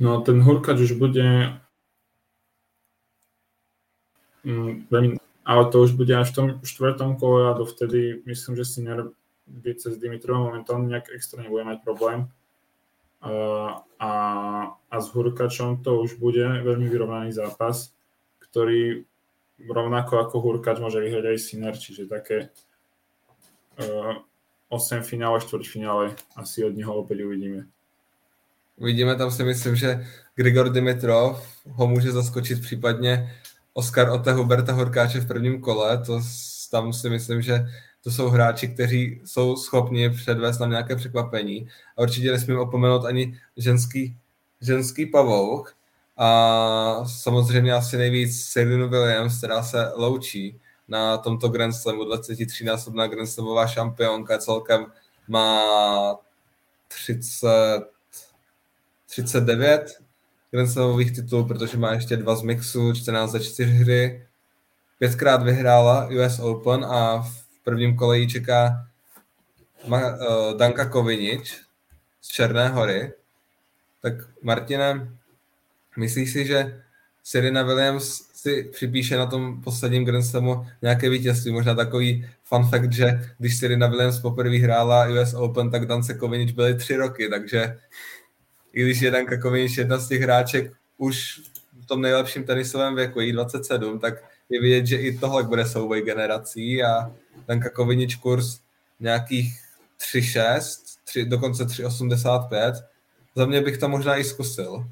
[0.00, 1.52] No, ten Hurkáč už bude
[5.44, 8.80] ale to už bude až v tom štvrtom kole a dovtedy myslím, že si
[9.50, 12.30] by cez Dimitrova momentálne nejak extra nebude mať problém.
[13.20, 14.12] Uh, a,
[14.88, 17.92] a s Hurkačom to už bude veľmi vyrovnaný zápas,
[18.38, 19.04] ktorý
[19.60, 22.48] rovnako ako Hurkač môže vyhrať aj Sinner, čiže také
[23.76, 24.16] uh,
[24.72, 27.68] 8 finále, 4 finále asi od neho opäť uvidíme.
[28.80, 33.34] Uvidíme, tam si myslím, že Grigor Dimitrov ho může zaskočit případně
[33.80, 36.20] Oskar Ote Huberta Horkáče v prvním kole, to
[36.70, 37.66] tam si myslím, že
[38.04, 41.68] to jsou hráči, kteří jsou schopni předvést nám nějaké překvapení.
[41.96, 44.16] A určitě nesmím opomenout ani ženský,
[44.60, 45.76] ženský pavouk.
[46.16, 53.28] A samozřejmě asi nejvíc Serenu Williams, která se loučí na tomto Grand Slamu, 23-násobná Grand
[53.28, 54.86] Slamová šampionka, celkem
[55.28, 56.16] má
[56.88, 57.48] 30,
[59.06, 60.00] 39
[60.52, 64.26] Grand titulů, protože má ještě dva z mixu, 14 za 4 hry.
[64.98, 68.86] Pětkrát vyhrála US Open a v prvním kole ji čeká
[69.86, 69.98] uh,
[70.56, 71.60] Danka Kovinič
[72.20, 73.12] z Černé hory.
[74.02, 75.08] Tak Martine,
[75.96, 76.82] myslíš si, že
[77.24, 81.52] Serena Williams si připíše na tom posledním Grand Slamu nějaké vítězství.
[81.52, 86.52] Možná takový fun fact, že když Serena Williams poprvé hrála US Open, tak Dance Kovinič
[86.52, 87.78] byly tři roky, takže
[88.72, 91.40] i když je Danka Kovinič jedna z těch hráček už
[91.82, 94.14] v tom nejlepším tenisovém věku, jí 27, tak
[94.50, 97.12] je vidět, že i tohle bude souboj generací a
[97.48, 98.60] Danka Kovinič kurz
[99.00, 99.60] nějakých
[99.98, 102.72] 3,6, 3, dokonce 3,85.
[103.36, 104.86] Za mě bych to možná i zkusil.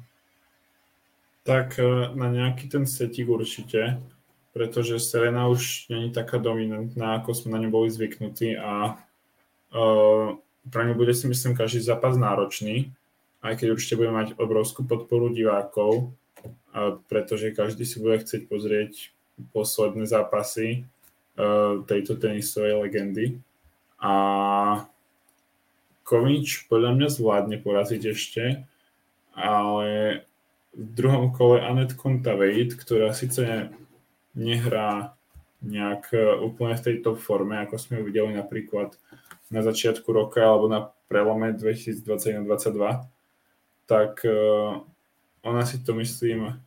[1.43, 3.97] Tak e, na nejaký ten setík určite,
[4.53, 8.99] pretože Serena už není taká dominantná, ako sme na ňu boli zvyknutí a
[9.73, 10.35] uh,
[10.69, 12.93] pre ňu bude si myslím každý zápas náročný,
[13.39, 16.11] aj keď určite bude mať obrovskú podporu divákov,
[17.07, 19.11] pretože každý si bude chcieť pozrieť
[19.55, 20.83] posledné zápasy
[21.39, 23.39] uh, tejto tenisovej legendy.
[23.99, 24.13] A
[26.03, 28.43] Kovič podľa mňa zvládne poraziť ešte,
[29.37, 29.87] ale
[30.73, 33.69] v druhom kole Anet Kontaveit, ktorá síce
[34.33, 35.13] nehrá
[35.61, 38.95] nejak e, úplne v tej top forme, ako sme ju videli napríklad
[39.51, 43.18] na začiatku roka alebo na prelome 2021-2022,
[43.89, 44.29] tak e,
[45.41, 46.61] ona si to myslím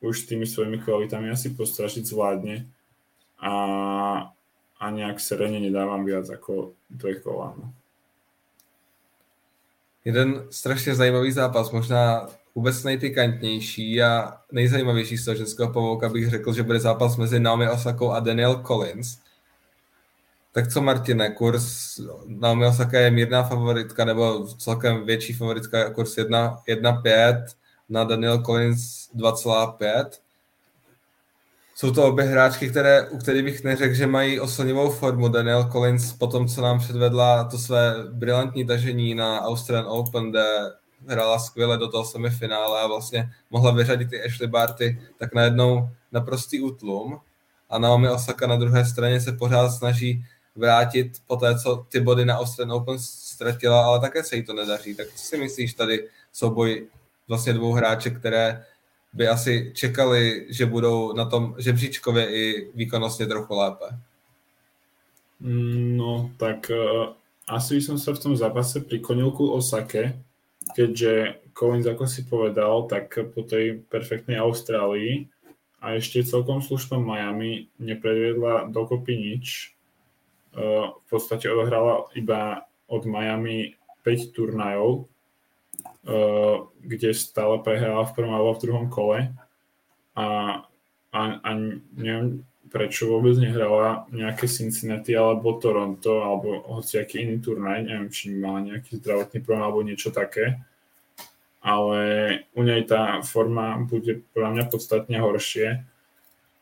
[0.00, 2.62] už tými svojimi kvalitami asi postražiť zvládne
[3.42, 3.54] a,
[4.78, 7.58] a nejak Serene nedávam viac ako dve kola.
[7.58, 7.74] No.
[10.04, 16.52] Jeden strašně zajímavý zápas, možná vůbec nejpikantnější a nejzajímavější z toho ženského pavouka bych řekl,
[16.52, 19.18] že bude zápas mezi Naomi Osakou a Daniel Collins.
[20.56, 27.44] Tak co Martine, kurz Naomi Osaka je mírná favoritka nebo celkem větší favoritka, kurz 1,5
[27.88, 30.10] na Daniel Collins 2,5.
[31.74, 35.28] Jsou to obě hráčky, které, u kterých bych neřekl, že mají oslnivou formu.
[35.28, 40.44] Daniel Collins po tom, co nám předvedla to své brilantní tažení na Australian Open, kde
[41.06, 46.60] hrála skvěle do toho semifinále a vlastně mohla vyřadit i Ashley Barty, tak najednou naprostý
[46.60, 47.18] útlum.
[47.70, 50.24] A Naomi Osaka na druhé straně se pořád snaží
[50.56, 54.52] vrátit po té, co ty body na Australian Open ztratila, ale také se jí to
[54.52, 54.94] nedaří.
[54.94, 56.86] Tak co si myslíš tady souboj
[57.28, 58.64] vlastně dvou hráček, které
[59.12, 63.84] by asi čekali, že budou na tom žebříčkově i výkonnostně trochu lépe?
[65.40, 67.12] No, tak uh,
[67.48, 70.16] asi by som sa v tom zápase priklonil ku Osake,
[70.72, 75.28] keďže Collins, ako si povedal, tak po tej perfektnej Austrálii
[75.80, 79.75] a ešte celkom slušnom Miami nepredviedla dokopy nič.
[80.56, 86.14] E, v podstate odohrala iba od Miami 5 turnajov, e,
[86.80, 89.18] kde stále prehrala v prvom alebo v druhom kole.
[90.16, 90.26] A,
[91.12, 91.50] a, a
[91.92, 92.40] neviem,
[92.72, 98.98] prečo vôbec nehrala nejaké Cincinnati alebo Toronto alebo hociaký iný turnaj, neviem, či mala nejaký
[98.98, 100.58] zdravotný problém alebo niečo také,
[101.62, 102.00] ale
[102.54, 105.66] u nej tá forma bude podľa mňa podstatne horšie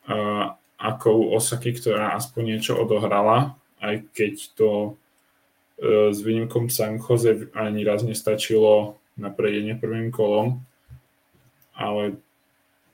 [0.09, 6.99] uh, ako u Osaky, ktorá aspoň niečo odohrala, aj keď to uh, s výnimkom San
[6.99, 10.59] Jose ani raz nestačilo na prejdenie prvým kolom,
[11.75, 12.19] ale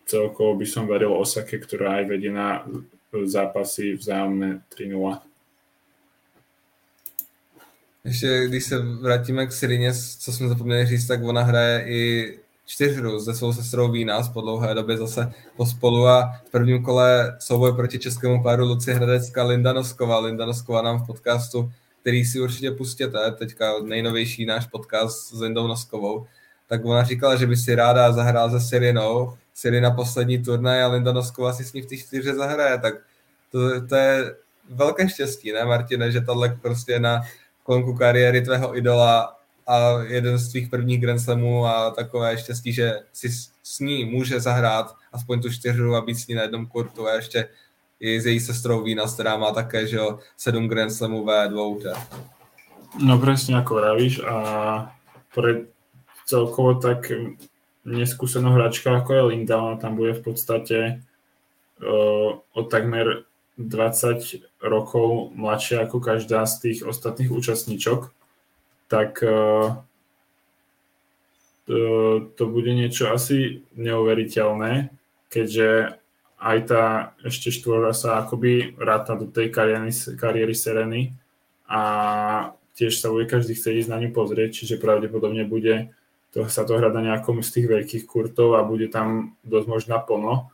[0.05, 2.65] celkovo by som veril Osake, ktorá aj vedie na
[3.25, 5.19] zápasy vzájomné 3-0.
[8.05, 12.39] Ještě když se vrátíme k Sirině, co jsme zapomněli říct, tak ona hraje i
[12.71, 17.73] čtyřhru se svou sestrou Vína po dlouhé době zase pospolu a v prvním kole souboj
[17.73, 20.19] proti českému páru Lucie Hradecka Linda Nosková.
[20.19, 25.67] Linda Nosková nám v podcastu, který si určitě pustěte, teďka nejnovější náš podcast s Lindou
[25.67, 26.25] Noskovou,
[26.67, 30.87] tak ona říkala, že by si ráda zahrál se Sirinou Siri na poslední turnaj a
[30.87, 32.93] Linda Nosková si s ní v té čtyře zahraje, tak
[33.51, 34.35] to, to je
[34.69, 37.21] velké štěstí, ne Martine, že tohle prostě na
[37.63, 42.99] konku kariéry tvého idola a jeden z tvých prvních Grand Slamů a takové štěstí, že
[43.13, 43.29] si
[43.63, 47.13] s ní může zahrát aspoň tu čtyřu a být s ní na jednom kurtu a
[47.13, 47.47] ještě
[47.99, 51.79] i s její sestrou Vína, která má také, že jo, sedm Grand Slamů ve dvou.
[52.99, 54.19] No presne ako vravíš.
[54.27, 54.35] A
[55.31, 55.71] pre
[56.27, 57.07] celkovo tak
[57.87, 60.77] neskúsenou hračkou ako je Linda, ona tam bude v podstate
[61.79, 63.23] uh, o takmer
[63.55, 68.11] 20 rokov mladšia ako každá z tých ostatných účastníčok,
[68.91, 69.79] tak uh,
[72.35, 74.91] to, bude niečo asi neuveriteľné,
[75.31, 75.95] keďže
[76.41, 76.85] aj tá
[77.23, 81.15] ešte štvora sa akoby ráta do tej kariéry, kariéry Sereny
[81.69, 81.81] a
[82.75, 85.93] tiež sa bude každý chcieť ísť na ňu pozrieť, čiže pravdepodobne bude
[86.33, 90.01] to, sa to hrať na nejakom z tých veľkých kurtov a bude tam dosť možná
[90.01, 90.49] plno.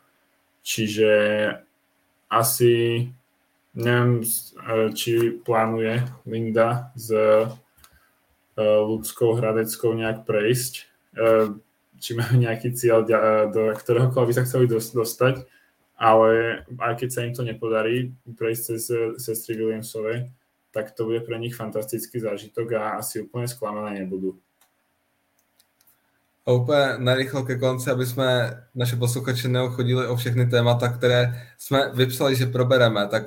[0.68, 1.10] Čiže
[2.28, 3.08] asi
[3.78, 4.26] neviem,
[4.92, 7.14] či plánuje Linda s
[8.64, 10.84] ľudskou hradeckou nejak prejsť, e,
[12.02, 13.06] či majú nejaký cieľ,
[13.54, 15.46] do ktorého by sa chceli dostať,
[15.98, 18.82] ale aj keď sa im to nepodarí prejsť cez
[19.18, 20.30] sestry Williamsové,
[20.72, 24.38] tak to bude pre nich fantastický zážitok a asi úplne sklamané nebudú.
[26.48, 31.92] A úplně narychlo ke konci, aby jsme naše posluchače neochodili o všechny témata, které jsme
[31.94, 33.24] vypsali, že probereme, tak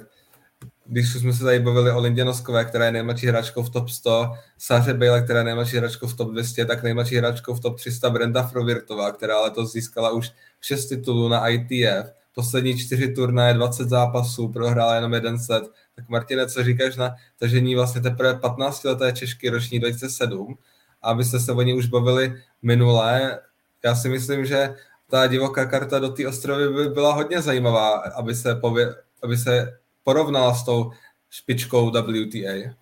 [0.91, 4.30] když jsme se tady bavili o Lindě Noskové, která je nejmladší hráčkou v top 100,
[4.59, 8.11] Sáře Bale, která je nejmladší hráčkou v top 200, tak nejmladší hráčkou v top 300
[8.11, 10.30] Brenda Frovirtová, která letos získala už
[10.61, 15.62] 6 titulů na ITF, poslední čtyři turnaje, 20 zápasů, prohrála jenom jeden set.
[15.97, 20.59] Tak Martine, co říkáš na tažení vlastně teprve 15 leté Češky roční 2007,
[21.03, 23.41] abyste se o ní už bavili minulé.
[23.84, 24.74] Já si myslím, že
[25.11, 29.80] ta divoká karta do té ostrovy by byla hodně zajímavá, aby se, pově, aby se
[30.11, 30.90] porovnala s tou
[31.30, 32.74] špičkou WTA.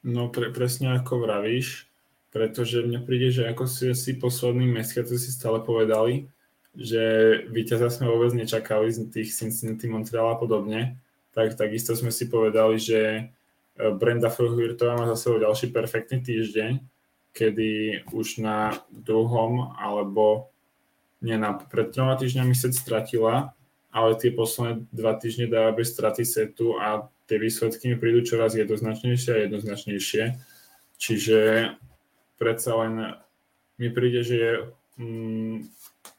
[0.00, 1.84] No pre, presne ako vravíš,
[2.32, 6.32] pretože mne príde, že ako si, si posledný mesiac si stále povedali,
[6.72, 7.04] že
[7.52, 10.96] víťaza sme vôbec nečakali z tých Cincinnati, Montreal a podobne,
[11.36, 13.22] tak takisto sme si povedali, že e,
[13.92, 16.80] Brenda Frohvirtová má za sebou ďalší perfektný týždeň,
[17.36, 17.68] kedy
[18.16, 20.48] už na druhom alebo
[21.20, 23.57] nie na pred troma týždňami set stratila,
[23.88, 28.56] ale tie posledné dva týždne dáva bez straty setu a tie výsledky mi prídu čoraz
[28.56, 30.24] jednoznačnejšie a jednoznačnejšie.
[30.98, 31.38] Čiže
[32.36, 32.94] predsa len
[33.80, 34.52] mi príde, že je
[35.00, 35.56] mm,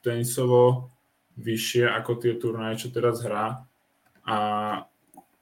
[0.02, 0.90] tenisovo
[1.38, 3.64] vyššie ako tie turnaje, čo teraz hrá
[4.26, 4.36] a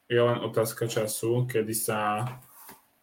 [0.09, 2.25] je len otázka času, kedy sa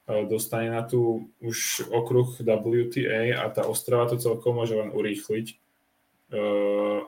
[0.09, 5.64] e, dostane na tú už okruh WTA a tá Ostrava to celkom môže len urýchliť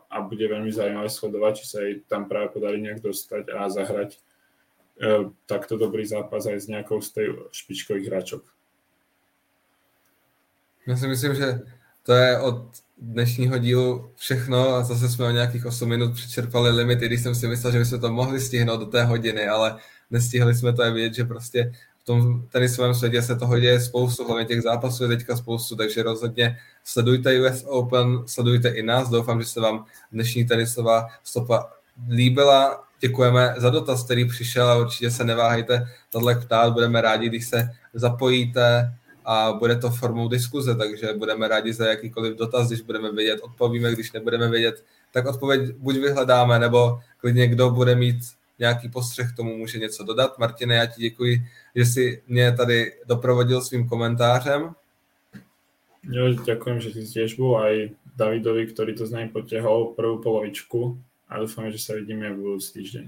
[0.09, 4.15] a bude veľmi zaujímavé sledovať, či sa jej tam práve podarí nejak dostať a zahrať
[4.15, 4.19] e,
[5.45, 8.43] takto dobrý zápas aj s nejakou z tej špičkových hráčok.
[10.88, 11.59] Já si myslím, že
[12.03, 12.63] to je od
[12.97, 17.36] dnešního dílu všechno a zase jsme o nějakých 8 minut přečerpali limit, i když jsem
[17.36, 19.78] si myslel, že bychom to mohli stihnout do té hodiny, ale
[20.11, 21.71] nestihli jsme to a vidět, že prostě
[22.08, 26.58] tom tenisovém světě se toho děje spoustu, hlavně těch zápasů je teďka spoustu, takže rozhodně
[26.84, 31.70] sledujte US Open, sledujte i nás, doufám, že se vám dnešní tenisová stopa
[32.10, 32.84] líbila.
[32.99, 37.70] Děkujeme za dotaz, který přišel a určitě se neváhejte tohle ptát, budeme rádi, když se
[37.93, 38.93] zapojíte
[39.26, 43.91] a bude to formou diskuze, takže budeme rádi za jakýkoliv dotaz, když budeme vědět, odpovíme,
[43.91, 48.18] když nebudeme vědět, tak odpověď buď vyhledáme, nebo klidně kdo bude mít
[48.60, 50.39] nějaký postřeh tomu může něco dodat.
[50.39, 54.76] Martine, já ti děkuji, že jsi mě tady doprovodil svým komentářem.
[56.10, 60.95] Jo, ďakujem, že si tiež bol aj Davidovi, ktorý to z nami potiahol prvú polovičku
[61.28, 63.05] a dúfam, že sa vidíme v budoucí týždeň.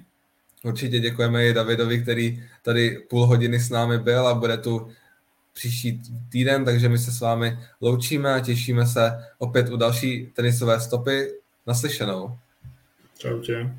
[0.64, 4.92] Určitě děkujeme i Davidovi, který tady půl hodiny s námi byl a bude tu
[5.54, 10.80] příští týden, takže my se s vámi loučíme a těšíme se opět u další tenisové
[10.80, 11.28] stopy.
[11.68, 12.38] Naslyšenou.
[13.18, 13.72] Čau tě.